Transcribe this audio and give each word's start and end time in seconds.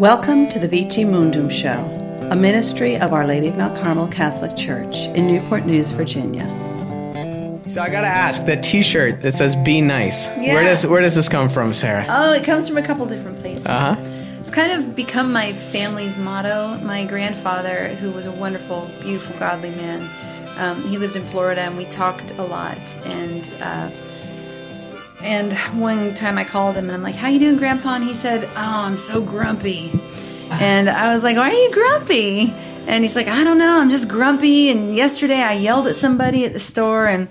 Welcome 0.00 0.48
to 0.48 0.58
the 0.58 0.66
Vici 0.66 1.04
Mundum 1.04 1.50
Show, 1.50 1.78
a 2.30 2.34
ministry 2.34 2.96
of 2.96 3.12
Our 3.12 3.26
Lady 3.26 3.48
of 3.48 3.58
Mount 3.58 3.76
Carmel 3.76 4.08
Catholic 4.08 4.56
Church 4.56 4.96
in 5.08 5.26
Newport 5.26 5.66
News, 5.66 5.90
Virginia. 5.90 6.46
So 7.68 7.82
I 7.82 7.90
gotta 7.90 8.06
ask 8.06 8.46
that 8.46 8.62
T-shirt 8.62 9.20
that 9.20 9.32
says 9.32 9.54
"Be 9.56 9.82
nice." 9.82 10.26
Yeah. 10.38 10.54
Where 10.54 10.64
does 10.64 10.86
where 10.86 11.02
does 11.02 11.16
this 11.16 11.28
come 11.28 11.50
from, 11.50 11.74
Sarah? 11.74 12.06
Oh, 12.08 12.32
it 12.32 12.44
comes 12.44 12.66
from 12.66 12.78
a 12.78 12.82
couple 12.82 13.04
different 13.04 13.40
places. 13.40 13.66
Uh 13.66 13.94
huh. 13.94 14.02
It's 14.40 14.50
kind 14.50 14.72
of 14.72 14.96
become 14.96 15.34
my 15.34 15.52
family's 15.52 16.16
motto. 16.16 16.78
My 16.78 17.04
grandfather, 17.04 17.88
who 17.88 18.10
was 18.10 18.24
a 18.24 18.32
wonderful, 18.32 18.90
beautiful, 19.02 19.38
godly 19.38 19.72
man, 19.72 20.08
um, 20.56 20.82
he 20.84 20.96
lived 20.96 21.14
in 21.14 21.22
Florida, 21.24 21.60
and 21.60 21.76
we 21.76 21.84
talked 21.84 22.30
a 22.38 22.42
lot. 22.42 22.78
And 23.04 23.46
uh, 23.60 23.90
and 25.22 25.52
one 25.80 26.14
time 26.14 26.38
I 26.38 26.44
called 26.44 26.76
him, 26.76 26.84
and 26.84 26.92
I'm 26.92 27.02
like, 27.02 27.14
"How 27.14 27.28
you 27.28 27.38
doing, 27.38 27.56
Grandpa?" 27.56 27.94
And 27.94 28.04
he 28.04 28.14
said, 28.14 28.44
"Oh, 28.44 28.84
I'm 28.86 28.96
so 28.96 29.22
grumpy." 29.22 29.90
And 30.50 30.88
I 30.88 31.12
was 31.12 31.22
like, 31.22 31.36
"Why 31.36 31.50
are 31.50 31.52
you 31.52 31.72
grumpy?" 31.72 32.52
And 32.86 33.04
he's 33.04 33.16
like, 33.16 33.28
"I 33.28 33.44
don't 33.44 33.58
know. 33.58 33.80
I'm 33.80 33.90
just 33.90 34.08
grumpy." 34.08 34.70
And 34.70 34.94
yesterday 34.94 35.42
I 35.42 35.52
yelled 35.52 35.86
at 35.86 35.94
somebody 35.94 36.44
at 36.44 36.52
the 36.52 36.60
store, 36.60 37.06
and 37.06 37.28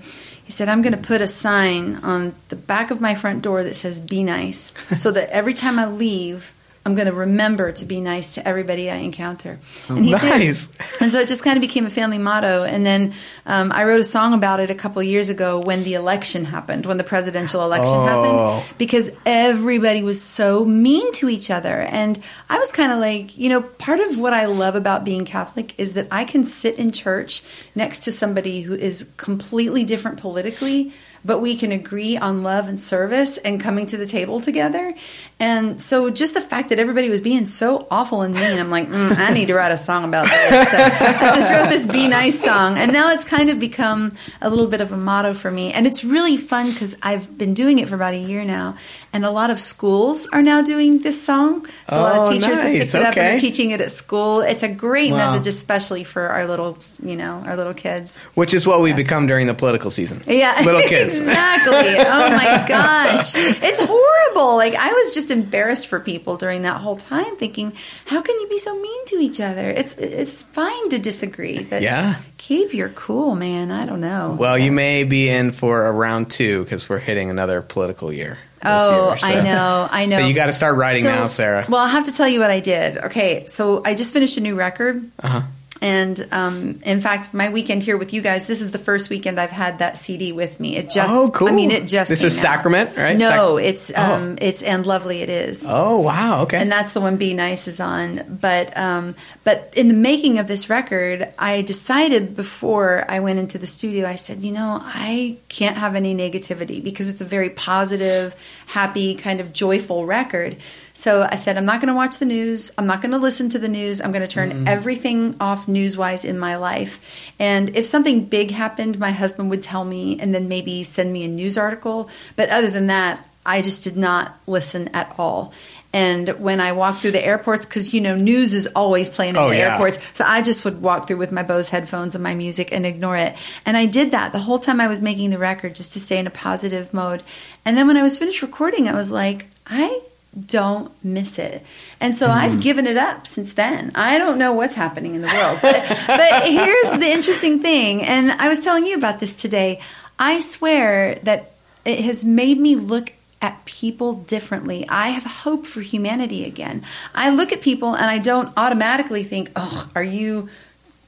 he 0.50 0.52
said, 0.52 0.68
I'm 0.68 0.82
going 0.82 0.94
to 0.94 0.98
put 0.98 1.20
a 1.20 1.28
sign 1.28 2.00
on 2.02 2.34
the 2.48 2.56
back 2.56 2.90
of 2.90 3.00
my 3.00 3.14
front 3.14 3.42
door 3.42 3.62
that 3.62 3.76
says, 3.76 4.00
Be 4.00 4.24
nice, 4.24 4.72
so 4.96 5.12
that 5.12 5.30
every 5.30 5.54
time 5.54 5.78
I 5.78 5.86
leave, 5.86 6.52
I'm 6.86 6.94
going 6.94 7.08
to 7.08 7.12
remember 7.12 7.72
to 7.72 7.84
be 7.84 8.00
nice 8.00 8.36
to 8.36 8.48
everybody 8.48 8.90
I 8.90 8.96
encounter. 8.96 9.58
And 9.88 10.02
he 10.02 10.12
nice. 10.12 10.66
did. 10.68 10.76
And 11.02 11.12
so 11.12 11.20
it 11.20 11.28
just 11.28 11.44
kind 11.44 11.58
of 11.58 11.60
became 11.60 11.84
a 11.84 11.90
family 11.90 12.16
motto. 12.16 12.62
And 12.62 12.86
then 12.86 13.12
um, 13.44 13.70
I 13.70 13.84
wrote 13.84 14.00
a 14.00 14.04
song 14.04 14.32
about 14.32 14.60
it 14.60 14.70
a 14.70 14.74
couple 14.74 15.02
years 15.02 15.28
ago 15.28 15.60
when 15.60 15.84
the 15.84 15.92
election 15.92 16.46
happened, 16.46 16.86
when 16.86 16.96
the 16.96 17.04
presidential 17.04 17.62
election 17.62 17.94
Oh. 17.96 18.06
happened, 18.06 18.78
because 18.78 19.10
everybody 19.26 20.02
was 20.02 20.22
so 20.22 20.64
mean 20.64 21.12
to 21.14 21.28
each 21.28 21.50
other. 21.50 21.82
And 21.82 22.18
I 22.48 22.58
was 22.58 22.72
kind 22.72 22.90
of 22.92 22.98
like, 22.98 23.36
you 23.36 23.50
know, 23.50 23.60
part 23.60 24.00
of 24.00 24.18
what 24.18 24.32
I 24.32 24.46
love 24.46 24.74
about 24.74 25.04
being 25.04 25.26
Catholic 25.26 25.74
is 25.78 25.92
that 25.94 26.08
I 26.10 26.24
can 26.24 26.44
sit 26.44 26.76
in 26.76 26.92
church 26.92 27.42
next 27.74 28.04
to 28.04 28.12
somebody 28.12 28.62
who 28.62 28.74
is 28.74 29.06
completely 29.18 29.84
different 29.84 30.18
politically, 30.18 30.92
but 31.24 31.40
we 31.40 31.56
can 31.56 31.72
agree 31.72 32.16
on 32.16 32.42
love 32.42 32.68
and 32.68 32.78
service 32.80 33.36
and 33.38 33.60
coming 33.60 33.86
to 33.86 33.96
the 33.96 34.06
table 34.06 34.40
together. 34.40 34.94
And 35.38 35.80
so 35.80 36.10
just 36.10 36.34
the 36.34 36.40
fact 36.40 36.68
that 36.68 36.78
everybody 36.78 37.08
was 37.08 37.20
being 37.20 37.46
so 37.46 37.86
awful 37.90 38.20
and 38.22 38.34
mean, 38.34 38.58
I'm 38.58 38.70
like, 38.70 38.88
mm, 38.88 39.16
I 39.16 39.32
need 39.32 39.46
to 39.46 39.54
write 39.54 39.72
a 39.72 39.78
song 39.78 40.04
about 40.04 40.26
this. 40.26 40.70
So 40.70 40.76
I 40.80 41.32
just 41.36 41.50
wrote 41.50 41.68
this 41.70 41.86
Be 41.86 42.08
Nice 42.08 42.42
song. 42.42 42.76
And 42.76 42.92
now 42.92 43.10
it's 43.12 43.24
kind 43.24 43.48
of 43.48 43.58
become 43.58 44.12
a 44.42 44.50
little 44.50 44.66
bit 44.66 44.80
of 44.82 44.92
a 44.92 44.96
motto 44.98 45.32
for 45.34 45.50
me. 45.50 45.72
And 45.72 45.86
it's 45.86 46.04
really 46.04 46.36
fun 46.36 46.70
because 46.70 46.94
I've 47.02 47.38
been 47.38 47.54
doing 47.54 47.78
it 47.78 47.88
for 47.88 47.94
about 47.94 48.12
a 48.14 48.18
year 48.18 48.44
now. 48.44 48.76
And 49.12 49.24
a 49.24 49.30
lot 49.30 49.50
of 49.50 49.58
schools 49.58 50.26
are 50.32 50.42
now 50.42 50.60
doing 50.62 50.98
this 51.00 51.22
song. 51.22 51.66
So 51.88 52.00
a 52.00 52.02
lot 52.02 52.16
Oh, 52.18 52.22
of 52.22 52.32
teachers 52.34 52.58
have 52.60 52.72
nice. 52.72 52.78
picked 52.92 52.94
it 52.94 53.02
up 53.02 53.16
and 53.16 53.18
Okay. 53.26 53.36
are 53.36 53.38
teaching 53.38 53.70
it 53.70 53.80
at 53.80 53.90
school. 53.90 54.40
It's 54.40 54.62
a 54.62 54.68
great 54.68 55.10
Wow. 55.12 55.16
message, 55.32 55.46
especially 55.46 56.04
for 56.04 56.28
our 56.28 56.46
little, 56.46 56.76
you 57.04 57.16
know, 57.16 57.42
our 57.46 57.56
little 57.56 57.74
kids. 57.74 58.20
Which 58.34 58.52
is 58.52 58.66
what 58.66 58.82
we 58.82 58.92
become 58.92 59.26
during 59.26 59.46
the 59.46 59.54
political 59.54 59.90
season. 59.90 60.22
Yeah, 60.26 60.60
Little 60.64 60.82
kids. 60.88 61.09
Exactly. 61.18 61.70
Oh 62.12 62.30
my 62.30 62.64
gosh, 62.66 63.34
it's 63.36 63.80
horrible. 63.80 64.56
Like 64.56 64.74
I 64.74 64.92
was 64.92 65.12
just 65.12 65.30
embarrassed 65.30 65.86
for 65.86 66.00
people 66.00 66.36
during 66.36 66.62
that 66.62 66.80
whole 66.80 66.96
time, 66.96 67.36
thinking, 67.36 67.72
"How 68.06 68.20
can 68.22 68.38
you 68.40 68.48
be 68.48 68.58
so 68.58 68.74
mean 68.80 69.04
to 69.06 69.16
each 69.16 69.40
other?" 69.40 69.70
It's 69.70 69.94
it's 69.94 70.42
fine 70.42 70.88
to 70.90 70.98
disagree, 70.98 71.62
but 71.62 71.82
Yeah. 71.82 72.16
keep 72.38 72.74
your 72.74 72.88
cool, 72.90 73.34
man. 73.36 73.70
I 73.70 73.86
don't 73.86 74.00
know. 74.00 74.36
Well, 74.38 74.58
you 74.58 74.72
may 74.72 75.04
be 75.04 75.28
in 75.28 75.52
for 75.52 75.86
a 75.86 75.92
round 75.92 76.30
two 76.30 76.64
because 76.64 76.88
we're 76.88 76.98
hitting 76.98 77.30
another 77.30 77.62
political 77.62 78.12
year. 78.12 78.38
Oh, 78.64 79.08
year, 79.10 79.18
so- 79.18 79.26
I 79.26 79.40
know, 79.42 79.88
I 79.90 80.06
know. 80.06 80.16
So 80.16 80.26
you 80.26 80.34
got 80.34 80.46
to 80.46 80.52
start 80.52 80.76
writing 80.76 81.02
So- 81.02 81.10
now, 81.10 81.26
Sarah. 81.26 81.64
Well, 81.68 81.80
I 81.82 81.88
have 81.90 82.04
to 82.04 82.12
tell 82.12 82.28
you 82.28 82.40
what 82.40 82.50
I 82.50 82.60
did. 82.60 82.98
Okay, 82.98 83.44
so 83.46 83.82
I 83.84 83.94
just 83.94 84.12
finished 84.12 84.36
a 84.36 84.40
new 84.40 84.54
record. 84.54 85.02
Uh-huh. 85.22 85.42
And 85.82 86.28
um, 86.30 86.78
in 86.84 87.00
fact, 87.00 87.32
my 87.32 87.48
weekend 87.48 87.82
here 87.82 87.96
with 87.96 88.12
you 88.12 88.20
guys, 88.20 88.46
this 88.46 88.60
is 88.60 88.70
the 88.70 88.78
first 88.78 89.08
weekend 89.08 89.40
I've 89.40 89.50
had 89.50 89.78
that 89.78 89.96
CD 89.96 90.30
with 90.32 90.60
me. 90.60 90.76
It 90.76 90.90
just, 90.90 91.14
Oh, 91.14 91.30
cool. 91.30 91.48
I 91.48 91.52
mean, 91.52 91.70
it 91.70 91.86
just. 91.88 92.10
This 92.10 92.22
is 92.22 92.36
out. 92.38 92.56
Sacrament, 92.56 92.96
right? 92.98 93.16
No, 93.16 93.56
Sac- 93.56 93.64
it's 93.66 93.96
um, 93.96 94.36
it's 94.42 94.62
and 94.62 94.84
lovely 94.84 95.22
it 95.22 95.30
is. 95.30 95.64
oh 95.66 96.00
wow. 96.00 96.42
Okay. 96.42 96.58
And 96.58 96.70
that's 96.70 96.92
the 96.92 97.00
one 97.00 97.16
Be 97.16 97.32
Nice 97.32 97.66
is 97.66 97.80
on. 97.80 98.38
But 98.40 98.76
um, 98.76 99.14
but 99.44 99.72
in 99.74 99.88
the 99.88 99.94
making 99.94 100.38
of 100.38 100.48
this 100.48 100.68
record, 100.68 101.32
I 101.38 101.62
decided 101.62 102.36
before 102.36 103.06
I 103.08 103.20
went 103.20 103.38
into 103.38 103.56
the 103.56 103.66
studio, 103.66 104.06
I 104.06 104.16
said, 104.16 104.42
you 104.42 104.52
know, 104.52 104.80
I 104.82 105.38
can't 105.48 105.76
have 105.78 105.94
any 105.96 106.14
negativity 106.14 106.84
because 106.84 107.08
it's 107.08 107.22
a 107.22 107.24
very 107.24 107.48
positive, 107.50 108.34
happy, 108.66 109.14
kind 109.14 109.40
of 109.40 109.52
joyful 109.54 110.04
record. 110.04 110.56
So 111.00 111.26
I 111.28 111.36
said, 111.36 111.56
I'm 111.56 111.64
not 111.64 111.80
going 111.80 111.88
to 111.88 111.94
watch 111.94 112.18
the 112.18 112.26
news. 112.26 112.70
I'm 112.76 112.86
not 112.86 113.00
going 113.00 113.12
to 113.12 113.16
listen 113.18 113.48
to 113.50 113.58
the 113.58 113.70
news. 113.70 114.02
I'm 114.02 114.12
going 114.12 114.20
to 114.20 114.28
turn 114.28 114.50
mm-hmm. 114.50 114.68
everything 114.68 115.34
off 115.40 115.66
news 115.66 115.96
wise 115.96 116.26
in 116.26 116.38
my 116.38 116.56
life. 116.56 117.00
And 117.38 117.74
if 117.74 117.86
something 117.86 118.26
big 118.26 118.50
happened, 118.50 118.98
my 118.98 119.10
husband 119.10 119.48
would 119.48 119.62
tell 119.62 119.82
me 119.82 120.20
and 120.20 120.34
then 120.34 120.46
maybe 120.48 120.82
send 120.82 121.10
me 121.10 121.24
a 121.24 121.28
news 121.28 121.56
article. 121.56 122.10
But 122.36 122.50
other 122.50 122.68
than 122.68 122.88
that, 122.88 123.26
I 123.46 123.62
just 123.62 123.82
did 123.82 123.96
not 123.96 124.38
listen 124.46 124.88
at 124.88 125.14
all. 125.16 125.54
And 125.94 126.28
when 126.38 126.60
I 126.60 126.72
walked 126.72 127.00
through 127.00 127.12
the 127.12 127.24
airports, 127.24 127.64
because 127.64 127.94
you 127.94 128.02
know 128.02 128.14
news 128.14 128.52
is 128.52 128.66
always 128.76 129.08
playing 129.08 129.36
in 129.36 129.40
Oh, 129.40 129.48
the 129.48 129.56
yeah. 129.56 129.72
airports, 129.72 129.98
so 130.12 130.24
I 130.24 130.42
just 130.42 130.66
would 130.66 130.82
walk 130.82 131.08
through 131.08 131.16
with 131.16 131.32
my 131.32 131.42
Bose 131.42 131.70
headphones 131.70 132.14
and 132.14 132.22
my 132.22 132.34
music 132.34 132.72
and 132.72 132.84
ignore 132.84 133.16
it. 133.16 133.34
And 133.64 133.74
I 133.74 133.86
did 133.86 134.10
that 134.10 134.32
the 134.32 134.38
whole 134.38 134.58
time 134.58 134.82
I 134.82 134.86
was 134.86 135.00
making 135.00 135.30
the 135.30 135.38
record, 135.38 135.74
just 135.74 135.94
to 135.94 136.00
stay 136.00 136.18
in 136.18 136.26
a 136.26 136.30
positive 136.30 136.92
mode. 136.92 137.22
And 137.64 137.78
then 137.78 137.86
when 137.86 137.96
I 137.96 138.02
was 138.02 138.18
finished 138.18 138.42
recording, 138.42 138.86
I 138.86 138.94
was 138.94 139.10
like, 139.10 139.46
I 139.66 140.02
don't 140.38 140.92
miss 141.04 141.38
it. 141.38 141.64
And 142.00 142.14
so 142.14 142.30
I've 142.30 142.52
mm-hmm. 142.52 142.60
given 142.60 142.86
it 142.86 142.96
up 142.96 143.26
since 143.26 143.54
then. 143.54 143.90
I 143.94 144.18
don't 144.18 144.38
know 144.38 144.52
what's 144.52 144.74
happening 144.74 145.14
in 145.14 145.22
the 145.22 145.28
world. 145.28 145.58
But, 145.60 146.02
but 146.06 146.46
here's 146.46 146.98
the 146.98 147.10
interesting 147.10 147.60
thing, 147.60 148.02
and 148.04 148.30
I 148.32 148.48
was 148.48 148.62
telling 148.62 148.86
you 148.86 148.96
about 148.96 149.18
this 149.18 149.36
today. 149.36 149.80
I 150.18 150.40
swear 150.40 151.16
that 151.22 151.52
it 151.84 152.00
has 152.00 152.24
made 152.24 152.58
me 152.58 152.76
look 152.76 153.12
at 153.42 153.64
people 153.64 154.14
differently. 154.14 154.86
I 154.88 155.08
have 155.08 155.24
hope 155.24 155.66
for 155.66 155.80
humanity 155.80 156.44
again. 156.44 156.84
I 157.14 157.30
look 157.30 157.52
at 157.52 157.62
people 157.62 157.94
and 157.94 158.04
I 158.04 158.18
don't 158.18 158.52
automatically 158.56 159.24
think, 159.24 159.50
oh, 159.56 159.88
are 159.94 160.02
you 160.02 160.50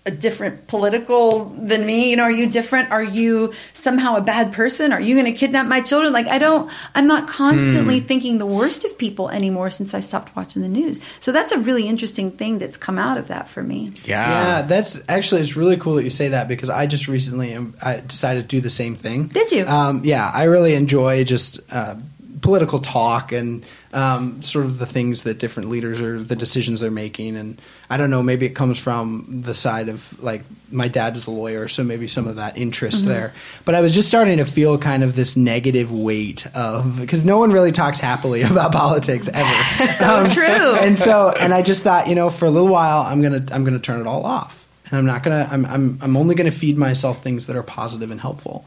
a 0.04 0.10
different 0.10 0.66
political 0.66 1.44
than 1.44 1.86
me? 1.86 2.10
You 2.10 2.16
know, 2.16 2.24
are 2.24 2.30
you 2.30 2.48
different? 2.48 2.90
Are 2.90 3.02
you 3.02 3.52
somehow 3.72 4.16
a 4.16 4.20
bad 4.20 4.52
person? 4.52 4.92
Are 4.92 5.00
you 5.00 5.14
going 5.14 5.32
to 5.32 5.38
kidnap 5.38 5.66
my 5.66 5.80
children? 5.80 6.12
Like, 6.12 6.26
I 6.26 6.38
don't, 6.38 6.70
I'm 6.94 7.06
not 7.06 7.28
constantly 7.28 8.00
thinking 8.00 8.38
the 8.38 8.46
worst 8.46 8.84
of 8.84 8.98
people 8.98 9.30
anymore 9.30 9.70
since 9.70 9.94
I 9.94 10.00
stopped 10.00 10.34
watching 10.34 10.62
the 10.62 10.68
news. 10.68 10.98
So 11.20 11.30
that's 11.30 11.52
a 11.52 11.58
really 11.58 11.86
interesting 11.86 12.32
thing 12.32 12.58
that's 12.58 12.76
come 12.76 12.98
out 12.98 13.16
of 13.16 13.28
that 13.28 13.48
for 13.48 13.62
me. 13.62 13.92
yeah. 14.04 14.22
Yeah, 14.32 14.62
that's 14.62 15.00
actually 15.08 15.40
it's 15.40 15.56
really 15.56 15.76
cool 15.76 15.94
that 15.94 16.04
you 16.04 16.10
say 16.10 16.28
that 16.28 16.48
because 16.48 16.68
I 16.68 16.86
just 16.86 17.06
recently 17.06 17.54
um, 17.54 17.74
I 17.82 18.00
decided 18.00 18.42
to 18.42 18.48
do 18.48 18.60
the 18.60 18.70
same 18.70 18.94
thing. 18.94 19.26
Did 19.26 19.52
you? 19.52 19.66
Um, 19.66 20.02
yeah, 20.04 20.30
I 20.32 20.44
really 20.44 20.74
enjoy 20.74 21.24
just 21.24 21.60
uh, 21.70 21.94
political 22.42 22.80
talk 22.80 23.32
and 23.32 23.64
um, 23.92 24.42
sort 24.42 24.64
of 24.64 24.78
the 24.78 24.86
things 24.86 25.22
that 25.22 25.38
different 25.38 25.70
leaders 25.70 26.00
are, 26.00 26.20
the 26.20 26.36
decisions 26.36 26.80
they're 26.80 26.90
making, 26.90 27.36
and 27.36 27.60
I 27.88 27.96
don't 27.96 28.10
know, 28.10 28.22
maybe 28.22 28.44
it 28.46 28.54
comes 28.54 28.78
from 28.78 29.42
the 29.42 29.54
side 29.54 29.88
of 29.88 30.20
like 30.22 30.42
my 30.70 30.88
dad 30.88 31.16
is 31.16 31.26
a 31.26 31.30
lawyer, 31.30 31.68
so 31.68 31.84
maybe 31.84 32.08
some 32.08 32.26
of 32.26 32.36
that 32.36 32.58
interest 32.58 33.04
there. 33.04 33.32
But 33.64 33.74
I 33.74 33.80
was 33.80 33.94
just 33.94 34.08
starting 34.08 34.38
to 34.38 34.44
feel 34.44 34.76
kind 34.76 35.02
of 35.02 35.14
this 35.14 35.36
negative 35.36 35.92
weight 35.92 36.46
of 36.54 36.98
because 36.98 37.24
no 37.24 37.38
one 37.38 37.52
really 37.52 37.72
talks 37.72 38.00
happily 38.00 38.42
about 38.52 38.72
politics 38.72 39.28
ever. 39.32 39.48
So 39.92 40.26
true. 40.26 40.74
And 40.74 40.98
so, 40.98 41.32
and 41.38 41.52
I 41.52 41.62
just 41.62 41.82
thought, 41.82 42.08
you 42.08 42.14
know, 42.14 42.30
for 42.30 42.46
a 42.46 42.50
little 42.50 42.68
while, 42.68 43.02
I'm 43.02 43.22
gonna 43.22 43.44
I'm 43.52 43.62
gonna 43.62 43.78
turn 43.78 44.00
it 44.00 44.06
all 44.06 44.24
off, 44.24 44.66
and 44.86 44.98
I'm 44.98 45.06
not 45.06 45.22
gonna 45.22 45.46
I'm 45.50 45.64
I'm 45.66 45.98
I'm 46.02 46.16
only 46.16 46.34
gonna 46.34 46.50
feed 46.50 46.76
myself 46.76 47.22
things 47.22 47.46
that 47.46 47.56
are 47.56 47.62
positive 47.62 48.10
and 48.10 48.20
helpful. 48.20 48.64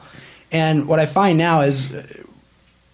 And 0.51 0.87
what 0.87 0.99
I 0.99 1.05
find 1.05 1.37
now 1.37 1.61
is, 1.61 1.91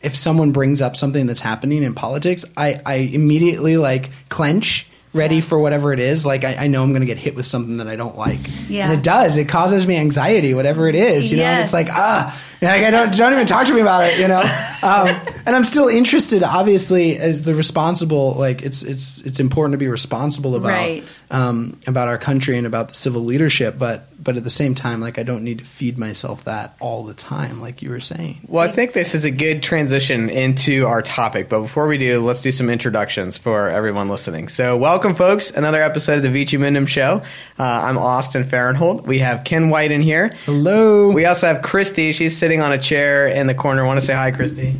if 0.03 0.15
someone 0.15 0.51
brings 0.51 0.81
up 0.81 0.95
something 0.95 1.25
that's 1.25 1.39
happening 1.41 1.83
in 1.83 1.93
politics, 1.93 2.45
I 2.57 2.79
I 2.85 2.95
immediately 2.95 3.77
like 3.77 4.09
clench. 4.29 4.87
Ready 5.13 5.41
for 5.41 5.59
whatever 5.59 5.91
it 5.91 5.99
is, 5.99 6.25
like 6.25 6.45
I, 6.45 6.55
I 6.55 6.67
know 6.67 6.81
I'm 6.83 6.91
going 6.91 7.01
to 7.01 7.05
get 7.05 7.17
hit 7.17 7.35
with 7.35 7.45
something 7.45 7.75
that 7.77 7.87
I 7.89 7.97
don't 7.97 8.17
like, 8.17 8.39
Yeah. 8.69 8.85
and 8.89 8.93
it 8.97 9.03
does. 9.03 9.35
It 9.35 9.49
causes 9.49 9.85
me 9.85 9.97
anxiety, 9.97 10.53
whatever 10.53 10.87
it 10.87 10.95
is, 10.95 11.29
you 11.29 11.35
know. 11.35 11.43
And 11.43 11.61
it's 11.61 11.73
like 11.73 11.87
ah, 11.89 12.39
like 12.71 12.83
I 12.83 12.91
don't 12.91 13.15
don't 13.15 13.33
even 13.33 13.47
talk 13.47 13.65
to 13.67 13.73
me 13.73 13.81
about 13.81 14.03
it, 14.05 14.19
you 14.19 14.27
know. 14.27 14.41
Um, 14.83 15.07
and 15.45 15.55
I'm 15.55 15.63
still 15.63 15.87
interested, 15.87 16.43
obviously, 16.43 17.17
as 17.17 17.43
the 17.43 17.55
responsible. 17.55 18.33
Like 18.33 18.61
it's 18.61 18.83
it's 18.83 19.21
it's 19.21 19.39
important 19.39 19.73
to 19.73 19.77
be 19.77 19.87
responsible 19.87 20.55
about 20.55 20.69
Right. 20.69 21.21
um, 21.31 21.79
about 21.87 22.07
our 22.07 22.17
country 22.17 22.57
and 22.57 22.67
about 22.67 22.89
the 22.89 22.95
civil 22.95 23.23
leadership, 23.23 23.77
but 23.79 24.07
but 24.23 24.37
at 24.37 24.43
the 24.43 24.51
same 24.51 24.75
time, 24.75 25.01
like 25.01 25.17
I 25.17 25.23
don't 25.23 25.43
need 25.43 25.57
to 25.59 25.65
feed 25.65 25.97
myself 25.97 26.43
that 26.43 26.75
all 26.79 27.03
the 27.03 27.15
time, 27.15 27.59
like 27.61 27.81
you 27.81 27.89
were 27.89 27.99
saying. 27.99 28.41
Well, 28.47 28.61
I 28.63 28.67
think 28.71 28.93
this 28.93 29.15
is 29.15 29.23
a 29.25 29.31
good 29.31 29.63
transition 29.63 30.29
into 30.29 30.85
our 30.85 31.01
topic. 31.01 31.49
But 31.49 31.61
before 31.61 31.87
we 31.87 31.97
do, 31.97 32.19
let's 32.23 32.41
do 32.43 32.51
some 32.51 32.69
introductions 32.69 33.39
for 33.39 33.69
everyone 33.69 34.09
listening. 34.09 34.47
So, 34.49 34.77
welcome, 34.77 35.15
folks. 35.15 35.49
Another 35.49 35.81
episode 35.81 36.17
of 36.17 36.23
the 36.23 36.29
Vici 36.29 36.57
Mundum 36.57 36.87
Show. 36.87 37.23
Uh, 37.57 37.63
I'm 37.63 37.97
Austin 37.97 38.43
Farrenhold. 38.43 39.03
We 39.07 39.17
have 39.19 39.43
Ken 39.43 39.69
White 39.71 39.91
in 39.91 40.01
here. 40.01 40.29
Hello. 40.45 41.09
We 41.09 41.25
also 41.25 41.47
have 41.47 41.63
Christy. 41.63 42.13
She's 42.13 42.37
sitting 42.37 42.50
on 42.59 42.73
a 42.73 42.77
chair 42.77 43.27
in 43.27 43.47
the 43.47 43.53
corner. 43.53 43.85
Want 43.85 43.99
to 43.99 44.05
say 44.05 44.13
hi, 44.13 44.31
Christy? 44.31 44.75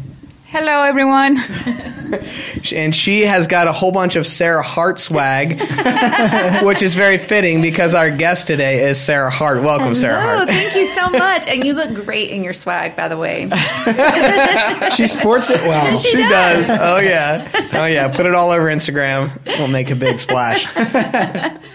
Hello, 0.53 0.83
everyone. 0.83 1.37
and 2.75 2.93
she 2.93 3.21
has 3.21 3.47
got 3.47 3.67
a 3.67 3.71
whole 3.71 3.93
bunch 3.93 4.17
of 4.17 4.27
Sarah 4.27 4.61
Hart 4.61 4.99
swag, 4.99 5.61
which 6.65 6.81
is 6.81 6.93
very 6.93 7.17
fitting 7.17 7.61
because 7.61 7.95
our 7.95 8.09
guest 8.09 8.47
today 8.47 8.83
is 8.89 8.99
Sarah 8.99 9.29
Hart. 9.29 9.63
Welcome, 9.63 9.95
Sarah 9.95 10.17
Oh, 10.17 10.35
Hart. 10.37 10.49
thank 10.49 10.75
you 10.75 10.87
so 10.87 11.09
much. 11.09 11.47
And 11.47 11.63
you 11.63 11.73
look 11.73 11.93
great 12.05 12.31
in 12.31 12.43
your 12.43 12.51
swag, 12.51 12.97
by 12.97 13.07
the 13.07 13.17
way. 13.17 13.49
She 14.91 15.07
sports 15.07 15.49
it 15.49 15.61
well. 15.61 15.97
She 15.97 16.17
does. 16.17 16.69
Oh 16.69 16.99
yeah. 16.99 17.49
Oh 17.73 17.85
yeah. 17.85 18.09
Put 18.13 18.25
it 18.25 18.35
all 18.35 18.51
over 18.51 18.65
Instagram. 18.65 19.31
We'll 19.57 19.67
make 19.69 19.89
a 19.89 19.95
big 19.95 20.19
splash. 20.19 20.67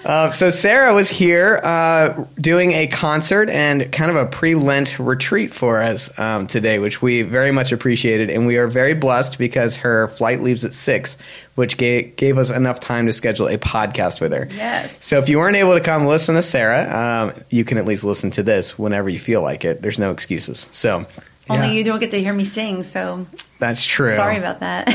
Uh, 0.05 0.31
so 0.33 0.51
Sarah 0.51 0.95
was 0.95 1.09
here 1.09 1.57
uh, 1.65 2.25
doing 2.41 2.73
a 2.73 2.87
concert 2.89 3.49
and 3.51 3.91
kind 3.91 4.11
of 4.11 4.17
a 4.17 4.27
pre-Lent 4.27 4.99
retreat 4.99 5.53
for 5.53 5.83
us 5.83 6.11
um, 6.19 6.47
today, 6.47 6.79
which 6.79 7.01
we 7.01 7.23
very 7.23 7.51
much 7.53 7.73
appreciated, 7.73 8.31
and 8.31 8.47
we 8.47 8.57
are 8.59 8.66
very 8.69 8.95
blessed 8.95 9.39
because 9.39 9.77
her 9.77 10.09
flight 10.09 10.43
leaves 10.43 10.65
at 10.65 10.73
six, 10.73 11.17
which 11.55 11.77
gave, 11.77 12.17
gave 12.17 12.39
us 12.39 12.51
enough 12.51 12.81
time 12.81 13.07
to 13.07 13.13
schedule 13.13 13.49
a 13.49 13.59
podcast 13.59 14.21
with 14.21 14.33
her. 14.33 14.49
Yes. 14.53 15.05
So 15.05 15.19
if 15.19 15.29
you 15.29 15.39
weren't 15.39 15.57
able 15.57 15.75
to 15.75 15.81
come 15.81 16.07
listen 16.07 16.35
to 16.35 16.43
Sarah, 16.43 17.33
um, 17.33 17.45
you 17.51 17.65
can 17.65 17.79
at 17.79 17.85
least 17.85 18.05
listen 18.05 18.31
to 18.33 18.43
this 18.43 18.79
whenever 18.79 19.09
you 19.09 19.19
feel 19.19 19.43
like 19.43 19.65
it. 19.65 19.83
There's 19.83 19.99
no 19.99 20.11
excuses. 20.11 20.69
So. 20.73 21.07
Only 21.49 21.69
Yeah. 21.69 21.73
you 21.75 21.85
don't 21.85 22.01
get 22.01 22.11
to 22.11 22.21
hear 22.21 22.33
me 22.33 22.45
sing, 22.45 22.83
so 22.83 23.25
That's 23.61 23.85
true. 23.85 24.17
sorry 24.17 24.37
about 24.39 24.61
that. 24.61 24.89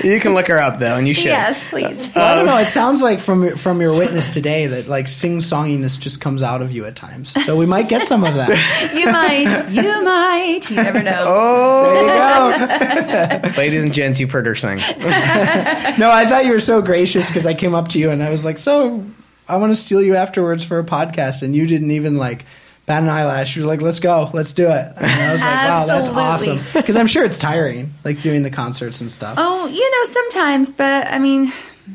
You 0.04 0.18
can 0.18 0.32
look 0.32 0.46
her 0.48 0.58
up 0.58 0.78
though, 0.78 0.96
and 0.96 1.06
you 1.06 1.12
should. 1.12 1.26
yes, 1.26 1.62
please. 1.68 2.10
Well, 2.16 2.24
I 2.24 2.34
don't 2.36 2.46
know. 2.46 2.54
Um, 2.54 2.60
it 2.62 2.66
sounds 2.68 3.02
like 3.02 3.20
from 3.20 3.54
from 3.56 3.82
your 3.82 3.92
witness 3.94 4.30
today 4.30 4.66
that 4.66 4.88
like 4.88 5.08
sing 5.08 5.38
songiness 5.40 6.00
just 6.00 6.22
comes 6.22 6.42
out 6.42 6.62
of 6.62 6.72
you 6.72 6.86
at 6.86 6.96
times. 6.96 7.28
So 7.44 7.56
we 7.58 7.66
might 7.66 7.88
get 7.90 8.04
some 8.04 8.24
of 8.24 8.34
that. 8.34 8.48
You 8.94 9.06
might. 9.06 9.68
You 9.70 10.02
might. 10.04 10.70
You 10.70 10.76
never 10.76 11.02
know. 11.02 11.22
Oh, 11.26 12.54
There 12.56 13.36
you 13.36 13.40
go. 13.42 13.48
ladies 13.58 13.82
and 13.82 13.92
gents, 13.92 14.18
you've 14.18 14.30
heard 14.30 14.46
her 14.46 14.54
sing. 14.56 14.78
No, 14.78 16.10
I 16.10 16.24
thought 16.26 16.44
you 16.46 16.52
were 16.52 16.60
so 16.60 16.80
gracious 16.80 17.28
because 17.28 17.44
I 17.46 17.52
came 17.54 17.74
up 17.74 17.88
to 17.88 17.98
you 17.98 18.10
and 18.10 18.22
I 18.22 18.30
was 18.30 18.44
like, 18.46 18.56
"So, 18.56 19.04
I 19.46 19.56
want 19.56 19.70
to 19.72 19.76
steal 19.76 20.00
you 20.00 20.16
afterwards 20.16 20.64
for 20.64 20.78
a 20.78 20.84
podcast," 20.84 21.42
and 21.42 21.54
you 21.54 21.66
didn't 21.66 21.90
even 21.90 22.16
like 22.16 22.46
bat 22.90 23.04
an 23.04 23.08
eyelash. 23.08 23.54
You 23.54 23.62
were 23.62 23.68
like, 23.68 23.80
"Let's 23.80 24.00
go, 24.00 24.30
let's 24.32 24.52
do 24.52 24.66
it." 24.66 24.92
And 24.96 25.06
I 25.06 25.32
was 25.32 25.40
like, 25.40 25.68
"Wow, 25.68 25.84
that's 25.86 26.08
awesome!" 26.08 26.58
Because 26.74 26.96
I'm 26.96 27.06
sure 27.06 27.24
it's 27.24 27.38
tiring, 27.38 27.92
like 28.04 28.20
doing 28.20 28.42
the 28.42 28.50
concerts 28.50 29.00
and 29.00 29.12
stuff. 29.12 29.36
Oh, 29.38 29.68
you 29.68 29.90
know, 29.90 30.04
sometimes, 30.12 30.72
but 30.72 31.06
I 31.06 31.20
mean, 31.20 31.52